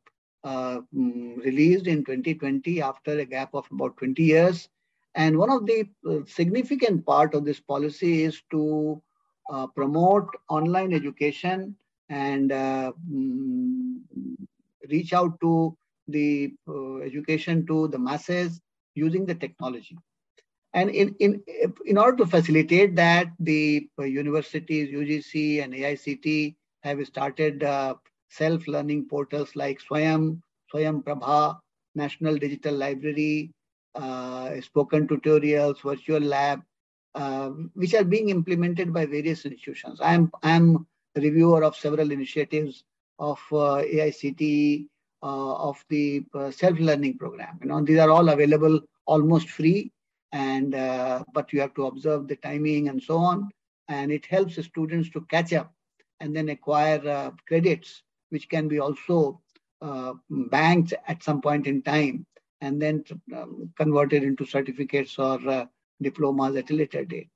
uh, 0.43 0.79
released 0.93 1.87
in 1.87 2.03
2020 2.03 2.81
after 2.81 3.19
a 3.19 3.25
gap 3.25 3.53
of 3.53 3.65
about 3.71 3.97
20 3.97 4.23
years. 4.23 4.69
And 5.15 5.37
one 5.37 5.49
of 5.51 5.65
the 5.65 5.85
significant 6.27 7.05
part 7.05 7.33
of 7.33 7.43
this 7.43 7.59
policy 7.59 8.23
is 8.23 8.41
to 8.51 9.01
uh, 9.51 9.67
promote 9.67 10.29
online 10.49 10.93
education 10.93 11.75
and 12.09 12.51
uh, 12.51 12.91
reach 14.89 15.13
out 15.13 15.39
to 15.41 15.75
the 16.07 16.53
uh, 16.67 16.97
education 16.97 17.65
to 17.67 17.87
the 17.87 17.99
masses 17.99 18.59
using 18.95 19.25
the 19.25 19.35
technology. 19.35 19.97
And 20.73 20.89
in, 20.89 21.15
in, 21.19 21.43
in 21.85 21.97
order 21.97 22.17
to 22.17 22.25
facilitate 22.25 22.95
that, 22.95 23.27
the 23.39 23.89
uh, 23.99 24.03
universities, 24.03 24.89
UGC 24.89 25.63
and 25.63 25.73
AICTE 25.73 26.55
have 26.83 27.05
started 27.05 27.63
uh, 27.63 27.95
self-learning 28.29 29.07
portals 29.09 29.55
like 29.55 29.81
Swayam, 29.81 30.41
Swayam 30.73 31.03
Prabha, 31.03 31.59
National 31.95 32.37
Digital 32.37 32.73
Library, 32.73 33.51
uh, 33.95 34.61
spoken 34.61 35.07
tutorials, 35.07 35.81
virtual 35.81 36.21
lab, 36.21 36.61
uh, 37.15 37.49
which 37.73 37.93
are 37.93 38.05
being 38.05 38.29
implemented 38.29 38.93
by 38.93 39.05
various 39.05 39.43
institutions. 39.43 39.99
I'm, 40.01 40.31
I'm 40.41 40.87
a 41.17 41.21
reviewer 41.21 41.63
of 41.63 41.75
several 41.75 42.11
initiatives 42.11 42.85
of 43.19 43.39
uh, 43.51 43.83
AICTE, 43.83 44.87
of 45.21 45.83
the 45.89 46.23
uh, 46.33 46.51
self-learning 46.51 47.17
program. 47.17 47.59
You 47.61 47.67
know, 47.69 47.83
these 47.83 47.99
are 47.99 48.09
all 48.09 48.29
available 48.29 48.79
almost 49.05 49.49
free, 49.49 49.91
and 50.31 50.73
uh, 50.75 51.23
but 51.33 51.51
you 51.53 51.59
have 51.61 51.73
to 51.75 51.85
observe 51.87 52.27
the 52.27 52.37
timing 52.37 52.89
and 52.89 53.01
so 53.01 53.17
on. 53.17 53.49
And 53.87 54.11
it 54.11 54.25
helps 54.25 54.63
students 54.63 55.09
to 55.11 55.21
catch 55.29 55.53
up 55.53 55.73
and 56.21 56.35
then 56.35 56.49
acquire 56.49 57.31
credits, 57.47 58.03
which 58.29 58.47
can 58.47 58.67
be 58.67 58.79
also 58.79 59.41
banked 60.29 60.93
at 61.07 61.23
some 61.23 61.41
point 61.41 61.67
in 61.67 61.81
time 61.81 62.25
and 62.61 62.81
then 62.81 63.03
um, 63.35 63.71
converted 63.75 64.23
into 64.23 64.45
certificates 64.45 65.17
or 65.17 65.39
uh, 65.49 65.65
diplomas 66.01 66.55
at 66.55 66.69
a 66.69 66.73
later 66.73 67.03
date. 67.03 67.29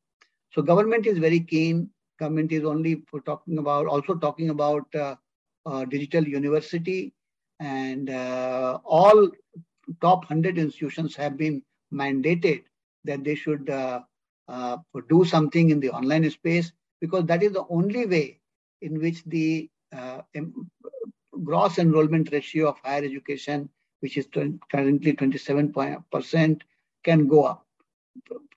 So 0.51 0.61
government 0.61 1.05
is 1.07 1.17
very 1.17 1.39
keen. 1.39 1.89
Government 2.19 2.51
is 2.51 2.63
only 2.63 3.03
talking 3.25 3.57
about 3.57 3.87
also 3.87 4.15
talking 4.15 4.51
about 4.51 4.85
uh, 4.95 5.15
uh, 5.65 5.85
digital 5.85 6.23
university 6.23 7.11
and 7.59 8.09
uh, 8.09 8.79
all 8.83 9.29
top 10.01 10.19
100 10.29 10.57
institutions 10.57 11.15
have 11.15 11.37
been 11.37 11.61
mandated 11.93 12.63
that 13.03 13.23
they 13.23 13.35
should 13.35 13.69
uh, 13.69 14.01
uh, 14.47 14.77
do 15.09 15.23
something 15.23 15.69
in 15.69 15.79
the 15.79 15.89
online 15.89 16.29
space 16.29 16.71
because 17.01 17.25
that 17.25 17.43
is 17.43 17.53
the 17.53 17.65
only 17.69 18.05
way 18.05 18.39
in 18.81 18.99
which 18.99 19.23
the 19.25 19.69
uh, 19.95 20.21
gross 21.43 21.77
enrollment 21.77 22.31
ratio 22.31 22.69
of 22.69 22.77
higher 22.83 23.03
education, 23.03 23.69
which 23.99 24.17
is 24.17 24.27
currently 24.71 25.13
27%, 25.13 26.61
can 27.03 27.27
go 27.27 27.43
up. 27.43 27.65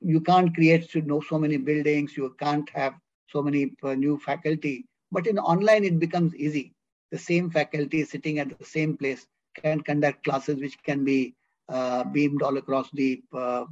You 0.00 0.20
can't 0.20 0.54
create 0.54 0.94
you 0.94 1.02
know 1.02 1.20
so 1.20 1.38
many 1.38 1.56
buildings, 1.56 2.16
you 2.16 2.34
can't 2.38 2.68
have 2.70 2.94
so 3.28 3.42
many 3.42 3.72
uh, 3.82 3.94
new 3.94 4.18
faculty, 4.18 4.86
but 5.12 5.26
in 5.26 5.38
online 5.38 5.84
it 5.84 5.98
becomes 5.98 6.34
easy 6.34 6.72
the 7.10 7.18
same 7.18 7.50
faculty 7.50 8.04
sitting 8.04 8.38
at 8.38 8.56
the 8.58 8.64
same 8.64 8.96
place 8.96 9.26
can 9.54 9.80
conduct 9.80 10.24
classes 10.24 10.60
which 10.60 10.76
can 10.82 11.04
be 11.04 11.34
uh, 11.68 12.04
beamed 12.04 12.42
all 12.42 12.56
across 12.56 12.90
the 12.92 13.22
uh, 13.32 13.64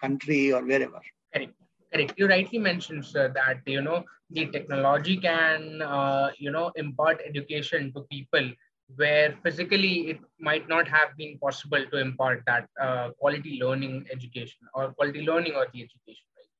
country 0.00 0.52
or 0.52 0.64
wherever. 0.64 1.00
Correct. 1.34 1.54
Correct. 1.92 2.14
You 2.16 2.28
rightly 2.28 2.58
mentioned, 2.58 3.04
sir, 3.04 3.32
that 3.34 3.62
you 3.66 3.82
know 3.82 4.04
the 4.30 4.46
technology 4.46 5.16
can 5.16 5.82
uh, 5.82 6.30
you 6.38 6.50
know 6.50 6.70
impart 6.76 7.20
education 7.26 7.92
to 7.94 8.02
people 8.10 8.50
where 8.96 9.36
physically 9.42 10.10
it 10.10 10.20
might 10.40 10.68
not 10.68 10.86
have 10.88 11.16
been 11.16 11.38
possible 11.38 11.84
to 11.90 11.98
impart 11.98 12.42
that 12.46 12.68
uh, 12.80 13.10
quality 13.18 13.58
learning 13.60 14.06
education 14.12 14.60
or 14.74 14.92
quality 14.92 15.22
learning 15.22 15.54
or 15.54 15.66
the 15.72 15.82
education. 15.82 16.26
Right? 16.36 16.50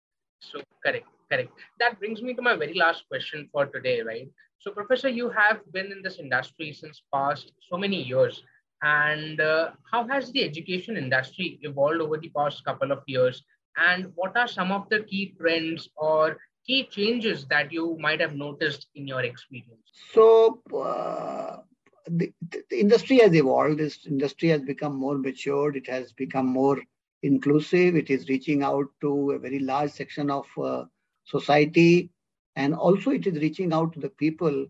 So 0.41 0.61
correct, 0.85 1.07
correct. 1.31 1.51
That 1.79 1.99
brings 2.01 2.23
me 2.23 2.35
to 2.35 2.43
my 2.43 2.57
very 2.57 2.75
last 2.75 3.05
question 3.09 3.49
for 3.53 3.67
today, 3.67 4.01
right? 4.03 4.29
So, 4.61 4.71
Professor, 4.71 5.09
you 5.09 5.31
have 5.31 5.61
been 5.73 5.91
in 5.91 6.03
this 6.03 6.19
industry 6.19 6.75
since 6.75 7.03
past 7.13 7.53
so 7.71 7.79
many 7.79 8.03
years. 8.03 8.43
And 8.83 9.41
uh, 9.41 9.71
how 9.91 10.07
has 10.09 10.31
the 10.33 10.45
education 10.45 10.99
industry 10.99 11.59
evolved 11.63 12.03
over 12.03 12.19
the 12.19 12.31
past 12.37 12.63
couple 12.65 12.93
of 12.93 13.03
years? 13.07 13.43
And 13.79 14.13
what 14.17 14.37
are 14.37 14.47
some 14.47 14.71
of 14.71 14.87
the 14.91 15.01
key 15.01 15.35
trends 15.41 15.89
or 15.97 16.37
key 16.67 16.85
changes 16.91 17.47
that 17.47 17.73
you 17.73 17.97
might 18.01 18.21
have 18.21 18.35
noticed 18.35 18.89
in 18.95 19.09
your 19.09 19.23
experience? 19.23 19.81
So, 20.13 20.61
uh, 20.75 21.63
the, 22.07 22.31
the, 22.51 22.81
industry 22.81 23.19
has 23.21 23.35
evolved. 23.35 23.79
This 23.79 24.07
industry 24.07 24.51
has 24.51 24.61
become 24.61 24.95
more 24.95 25.17
matured. 25.17 25.77
It 25.77 25.89
has 25.89 26.13
become 26.13 26.47
more 26.47 26.79
inclusive. 27.23 27.97
It 27.97 28.11
is 28.11 28.29
reaching 28.29 28.63
out 28.63 28.87
to 29.01 29.31
a 29.31 29.39
very 29.39 29.61
large 29.61 29.93
section 29.93 30.31
of 30.31 30.47
uh, 30.59 30.85
society. 31.25 32.11
And 32.61 32.75
also 32.75 33.11
it 33.11 33.27
is 33.27 33.43
reaching 33.45 33.73
out 33.73 33.93
to 33.95 34.01
the 34.01 34.11
people 34.23 34.67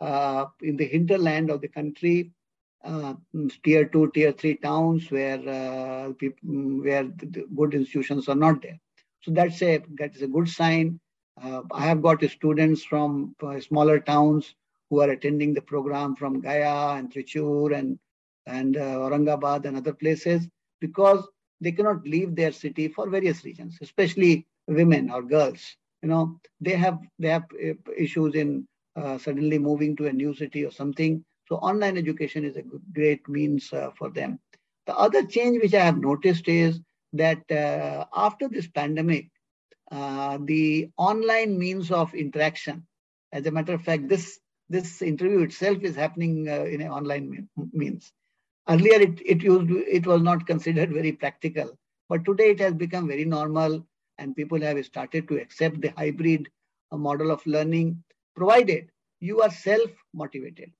uh, 0.00 0.46
in 0.62 0.76
the 0.76 0.86
hinterland 0.86 1.50
of 1.50 1.60
the 1.60 1.68
country, 1.68 2.30
uh, 2.84 3.14
tier 3.64 3.84
two, 3.84 4.10
tier 4.14 4.32
three 4.32 4.56
towns 4.56 5.10
where 5.10 5.40
uh, 5.60 6.12
people, 6.14 6.48
where 6.86 7.04
the 7.04 7.46
good 7.54 7.74
institutions 7.74 8.28
are 8.28 8.40
not 8.46 8.62
there. 8.62 8.78
So 9.22 9.32
that's 9.32 9.60
a 9.62 9.82
that's 9.98 10.22
a 10.22 10.32
good 10.36 10.48
sign. 10.48 11.00
Uh, 11.42 11.62
I 11.70 11.82
have 11.90 12.00
got 12.02 12.24
students 12.30 12.82
from 12.82 13.34
uh, 13.42 13.60
smaller 13.60 13.98
towns 14.00 14.54
who 14.88 15.00
are 15.02 15.10
attending 15.10 15.52
the 15.54 15.66
program 15.72 16.16
from 16.16 16.40
Gaya 16.40 16.96
and 16.98 17.12
Trichur 17.12 17.74
and 17.78 17.98
and 18.46 18.76
uh, 18.76 19.04
Aurangabad 19.04 19.66
and 19.66 19.76
other 19.76 19.92
places 19.92 20.48
because 20.80 21.28
they 21.60 21.72
cannot 21.72 22.06
leave 22.14 22.34
their 22.34 22.52
city 22.52 22.88
for 22.88 23.10
various 23.10 23.44
reasons, 23.44 23.76
especially 23.82 24.46
women 24.66 25.10
or 25.10 25.22
girls 25.22 25.76
you 26.02 26.08
know 26.08 26.38
they 26.60 26.76
have 26.76 26.98
they 27.18 27.28
have 27.28 27.44
uh, 27.54 27.74
issues 27.96 28.34
in 28.34 28.66
uh, 28.96 29.18
suddenly 29.18 29.58
moving 29.58 29.96
to 29.96 30.06
a 30.06 30.12
new 30.12 30.34
city 30.34 30.64
or 30.64 30.70
something. 30.70 31.24
So 31.48 31.56
online 31.56 31.96
education 31.96 32.44
is 32.44 32.56
a 32.56 32.62
great 32.92 33.26
means 33.28 33.72
uh, 33.72 33.90
for 33.96 34.10
them. 34.10 34.38
The 34.86 34.94
other 34.94 35.24
change 35.24 35.62
which 35.62 35.74
I 35.74 35.84
have 35.84 35.98
noticed 35.98 36.48
is 36.48 36.80
that 37.14 37.50
uh, 37.50 38.04
after 38.14 38.48
this 38.48 38.68
pandemic, 38.68 39.30
uh, 39.90 40.38
the 40.44 40.90
online 40.96 41.58
means 41.58 41.90
of 41.90 42.14
interaction, 42.14 42.86
as 43.32 43.46
a 43.46 43.50
matter 43.50 43.74
of 43.74 43.82
fact, 43.82 44.08
this 44.08 44.38
this 44.68 45.00
interview 45.00 45.40
itself 45.40 45.78
is 45.82 45.96
happening 45.96 46.48
uh, 46.48 46.64
in 46.64 46.82
an 46.82 46.88
online 46.88 47.48
means. 47.72 48.12
Earlier, 48.68 49.00
it, 49.00 49.18
it, 49.24 49.42
used, 49.42 49.70
it 49.70 50.06
was 50.06 50.20
not 50.20 50.46
considered 50.46 50.92
very 50.92 51.12
practical, 51.12 51.78
but 52.10 52.26
today 52.26 52.50
it 52.50 52.60
has 52.60 52.74
become 52.74 53.08
very 53.08 53.24
normal 53.24 53.86
and 54.18 54.36
people 54.36 54.60
have 54.60 54.84
started 54.84 55.28
to 55.28 55.40
accept 55.40 55.80
the 55.80 55.92
hybrid 55.96 56.48
uh, 56.92 56.96
model 56.96 57.30
of 57.30 57.46
learning, 57.46 58.02
provided 58.36 58.90
you 59.20 59.40
are 59.40 59.50
self-motivated. 59.50 60.70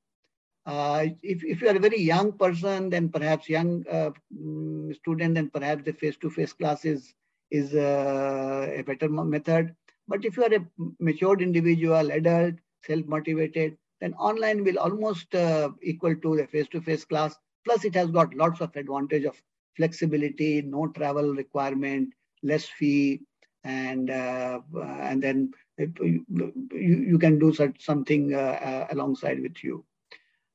Uh, 0.66 1.07
if, 1.22 1.42
if 1.44 1.62
you 1.62 1.68
are 1.68 1.77
a 1.77 1.81
very 1.81 2.01
young 2.01 2.33
person, 2.33 2.90
then 2.90 3.09
perhaps 3.09 3.48
young 3.48 3.85
uh, 3.90 4.11
mm, 4.37 4.94
student, 4.94 5.35
then 5.35 5.48
perhaps 5.48 5.85
the 5.85 5.92
face-to-face 5.92 6.53
class 6.53 6.85
is, 6.85 7.14
is 7.51 7.74
uh, 7.74 8.70
a 8.74 8.83
better 8.83 9.09
method. 9.09 9.74
But 10.07 10.24
if 10.24 10.37
you 10.37 10.44
are 10.44 10.55
a 10.55 10.66
matured 11.01 11.40
individual, 11.40 12.11
adult, 12.11 12.55
self-motivated, 12.85 13.77
then 14.01 14.14
online 14.14 14.62
will 14.62 14.79
almost 14.79 15.35
uh, 15.35 15.70
equal 15.83 16.14
to 16.14 16.37
the 16.37 16.46
face-to-face 16.46 17.05
class 17.07 17.37
Plus, 17.68 17.85
it 17.85 17.94
has 17.94 18.11
got 18.11 18.33
lots 18.35 18.62
of 18.62 18.74
advantage 18.77 19.24
of 19.24 19.40
flexibility, 19.77 20.62
no 20.62 20.88
travel 20.88 21.35
requirement, 21.35 22.14
less 22.42 22.64
fee, 22.64 23.20
and 23.69 24.11
uh, 24.11 24.61
and 25.09 25.23
then 25.23 25.53
you, 25.79 26.25
you 26.73 27.19
can 27.19 27.39
do 27.39 27.53
such 27.53 27.85
something 27.85 28.35
uh, 28.35 28.59
uh, 28.71 28.87
alongside 28.91 29.41
with 29.41 29.63
you. 29.63 29.85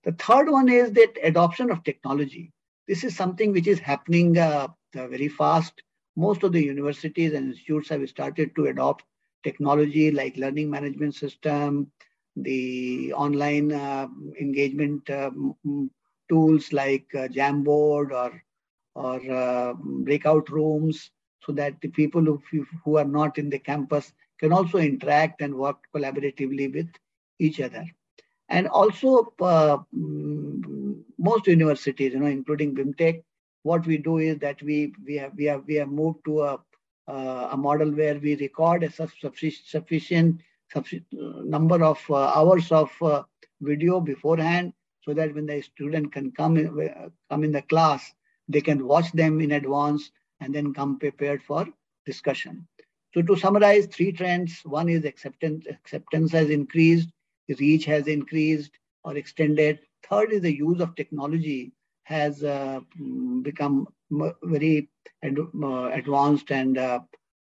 The 0.03 0.13
third 0.13 0.49
one 0.49 0.67
is 0.69 0.91
that 0.93 1.17
adoption 1.23 1.69
of 1.71 1.83
technology. 1.83 2.51
This 2.87 3.03
is 3.03 3.15
something 3.15 3.53
which 3.53 3.67
is 3.67 3.79
happening 3.79 4.33
very 4.93 5.29
fast. 5.29 5.83
Most 6.15 6.43
of 6.43 6.51
the 6.51 6.63
universities 6.63 7.33
and 7.33 7.51
institutes 7.51 7.89
have 7.89 8.07
started 8.09 8.55
to 8.55 8.65
adopt 8.65 9.05
technology 9.43 10.11
like 10.11 10.37
learning 10.37 10.69
management 10.69 11.15
system, 11.15 11.91
the 12.35 13.13
online 13.13 13.71
uh, 13.71 14.07
engagement 14.39 15.09
um, 15.09 15.55
tools 16.29 16.73
like 16.73 17.05
uh, 17.15 17.27
Jamboard 17.27 18.11
or, 18.11 18.43
or 18.95 19.31
uh, 19.31 19.73
breakout 20.07 20.49
rooms 20.49 21.11
so 21.45 21.51
that 21.53 21.79
the 21.81 21.89
people 21.89 22.21
who, 22.21 22.41
who 22.83 22.97
are 22.97 23.05
not 23.05 23.37
in 23.37 23.49
the 23.49 23.59
campus 23.59 24.11
can 24.39 24.51
also 24.51 24.77
interact 24.77 25.41
and 25.41 25.55
work 25.55 25.77
collaboratively 25.95 26.73
with 26.73 26.89
each 27.39 27.59
other. 27.59 27.85
And 28.49 28.67
also 28.67 29.33
uh, 29.41 29.77
mm, 29.95 31.01
most 31.17 31.47
universities, 31.47 32.13
you 32.13 32.19
know, 32.19 32.27
including 32.27 32.75
BIMTech, 32.75 33.23
what 33.63 33.85
we 33.85 33.97
do 33.97 34.17
is 34.17 34.37
that 34.39 34.61
we, 34.61 34.93
we, 35.05 35.15
have, 35.15 35.31
we, 35.35 35.45
have, 35.45 35.63
we 35.65 35.75
have 35.75 35.87
moved 35.89 36.19
to 36.25 36.41
a, 36.41 36.59
uh, 37.07 37.49
a 37.51 37.57
model 37.57 37.91
where 37.91 38.19
we 38.19 38.35
record 38.35 38.83
a 38.83 38.91
sufficient, 38.91 39.65
sufficient, 39.65 40.41
number 41.43 41.83
of 41.83 42.03
uh, 42.09 42.15
hours 42.15 42.71
of 42.71 42.91
uh, 43.01 43.23
video 43.61 43.99
beforehand 43.99 44.73
so 45.01 45.13
that 45.13 45.33
when 45.33 45.45
the 45.45 45.61
student 45.61 46.11
can 46.11 46.31
come 46.31 46.57
in, 46.57 46.67
uh, 46.89 47.09
come 47.29 47.43
in 47.43 47.51
the 47.51 47.61
class, 47.61 48.11
they 48.47 48.61
can 48.61 48.85
watch 48.85 49.11
them 49.11 49.39
in 49.39 49.51
advance 49.51 50.11
and 50.43 50.53
then 50.53 50.73
come 50.73 50.99
prepared 50.99 51.41
for 51.41 51.67
discussion. 52.05 52.67
So 53.13 53.21
to 53.21 53.35
summarize, 53.35 53.85
three 53.85 54.11
trends. 54.11 54.61
One 54.65 54.89
is 54.89 55.05
acceptance, 55.05 55.65
acceptance 55.69 56.31
has 56.31 56.49
increased, 56.49 57.09
reach 57.59 57.85
has 57.85 58.07
increased 58.07 58.71
or 59.03 59.15
extended. 59.17 59.79
Third 60.09 60.33
is 60.33 60.41
the 60.41 60.55
use 60.55 60.81
of 60.81 60.95
technology 60.95 61.71
has 62.03 62.43
uh, 62.43 62.81
become 63.43 63.87
very 64.43 64.89
ad 65.23 65.37
advanced 65.99 66.51
and 66.51 66.77
uh, 66.77 66.99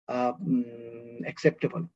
uh, 0.08 0.34
mm, 0.34 1.28
acceptable. 1.28 1.88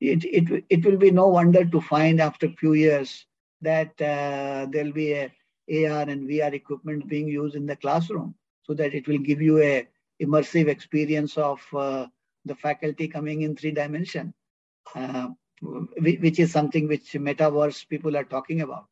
It, 0.00 0.24
it, 0.24 0.64
it 0.70 0.84
will 0.84 0.96
be 0.96 1.10
no 1.10 1.28
wonder 1.28 1.64
to 1.64 1.80
find 1.80 2.20
after 2.20 2.46
a 2.46 2.56
few 2.56 2.72
years 2.72 3.26
that 3.60 3.90
uh, 4.00 4.66
there'll 4.70 4.92
be 4.92 5.12
a 5.12 5.32
AR 5.70 6.08
and 6.08 6.28
VR 6.28 6.54
equipment 6.54 7.08
being 7.08 7.28
used 7.28 7.54
in 7.54 7.66
the 7.66 7.76
classroom 7.76 8.34
so 8.62 8.74
that 8.74 8.94
it 8.94 9.06
will 9.06 9.18
give 9.18 9.42
you 9.42 9.60
a 9.62 9.86
immersive 10.22 10.68
experience 10.68 11.36
of 11.36 11.60
uh, 11.74 12.06
the 12.44 12.54
faculty 12.54 13.08
coming 13.08 13.42
in 13.42 13.56
three 13.56 13.70
dimension, 13.70 14.34
uh, 14.94 15.28
which 16.00 16.38
is 16.38 16.52
something 16.52 16.88
which 16.88 17.12
metaverse 17.12 17.88
people 17.88 18.16
are 18.16 18.24
talking 18.24 18.60
about. 18.60 18.86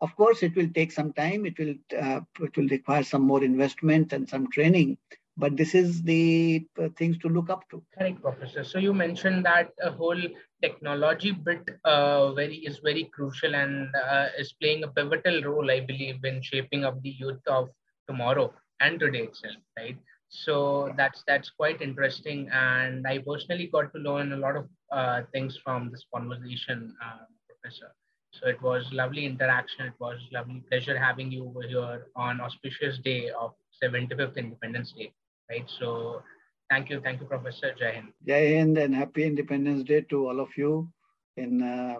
Of 0.00 0.16
course, 0.16 0.42
it 0.42 0.56
will 0.56 0.68
take 0.74 0.90
some 0.90 1.12
time. 1.12 1.46
It 1.46 1.58
will 1.58 1.74
uh, 1.96 2.20
it 2.40 2.56
will 2.56 2.68
require 2.68 3.04
some 3.04 3.22
more 3.22 3.44
investment 3.44 4.12
and 4.12 4.28
some 4.28 4.50
training, 4.50 4.98
but 5.36 5.56
this 5.56 5.74
is 5.74 6.02
the 6.02 6.66
uh, 6.78 6.88
things 6.96 7.16
to 7.18 7.28
look 7.28 7.48
up 7.48 7.68
to 7.70 7.82
correct 7.96 8.20
professor 8.20 8.62
so 8.64 8.78
you 8.78 8.92
mentioned 8.92 9.44
that 9.44 9.70
a 9.82 9.90
whole 9.90 10.22
technology 10.60 11.32
bit 11.32 11.62
uh, 11.84 12.32
very 12.32 12.56
is 12.56 12.78
very 12.78 13.04
crucial 13.14 13.54
and 13.54 13.88
uh, 13.96 14.26
is 14.38 14.52
playing 14.60 14.84
a 14.84 14.88
pivotal 14.88 15.42
role 15.42 15.70
i 15.70 15.80
believe 15.80 16.24
in 16.24 16.42
shaping 16.42 16.84
up 16.84 17.00
the 17.02 17.10
youth 17.10 17.46
of 17.46 17.70
tomorrow 18.08 18.52
and 18.80 19.00
today 19.00 19.22
itself 19.30 19.56
right 19.78 19.96
so 20.32 20.92
that's 20.96 21.22
that's 21.26 21.50
quite 21.50 21.82
interesting. 21.82 22.48
And 22.52 23.06
i 23.06 23.18
personally 23.18 23.68
got 23.72 23.92
to 23.94 24.00
learn 24.00 24.32
a 24.32 24.36
lot 24.36 24.56
of 24.56 24.68
uh, 24.90 25.22
things 25.32 25.58
from 25.62 25.90
this 25.90 26.04
conversation 26.14 26.94
uh, 27.04 27.24
professor. 27.48 27.92
So 28.32 28.48
it 28.48 28.60
was 28.62 28.90
lovely 28.92 29.26
interaction. 29.26 29.86
It 29.86 29.94
was 30.00 30.18
lovely 30.32 30.62
pleasure 30.70 30.98
having 30.98 31.30
you 31.30 31.46
over 31.48 31.62
here 31.68 32.06
on 32.16 32.40
auspicious 32.40 32.98
day 32.98 33.30
of 33.30 33.52
75th 33.82 34.36
independence 34.36 34.92
day 34.92 35.12
right? 35.50 35.68
So 35.78 36.22
thank 36.70 36.90
you, 36.90 37.00
thank 37.00 37.20
you, 37.20 37.26
Professor. 37.26 37.74
Jai 37.78 38.56
Hind. 38.56 38.78
And 38.78 38.94
happy 38.94 39.24
Independence 39.24 39.84
Day 39.84 40.00
to 40.10 40.28
all 40.28 40.40
of 40.40 40.48
you 40.56 40.88
in 41.36 41.62
uh, 41.62 41.96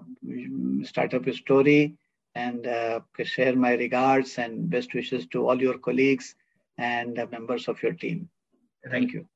Startup 0.84 1.28
Story 1.34 1.96
and 2.34 2.66
uh, 2.66 3.00
share 3.24 3.54
my 3.54 3.74
regards 3.74 4.38
and 4.38 4.70
best 4.70 4.94
wishes 4.94 5.26
to 5.28 5.46
all 5.48 5.60
your 5.60 5.78
colleagues 5.78 6.34
and 6.82 7.16
the 7.16 7.26
members 7.28 7.68
of 7.68 7.82
your 7.82 7.92
team. 7.92 8.28
Thank 8.90 9.12
you. 9.12 9.32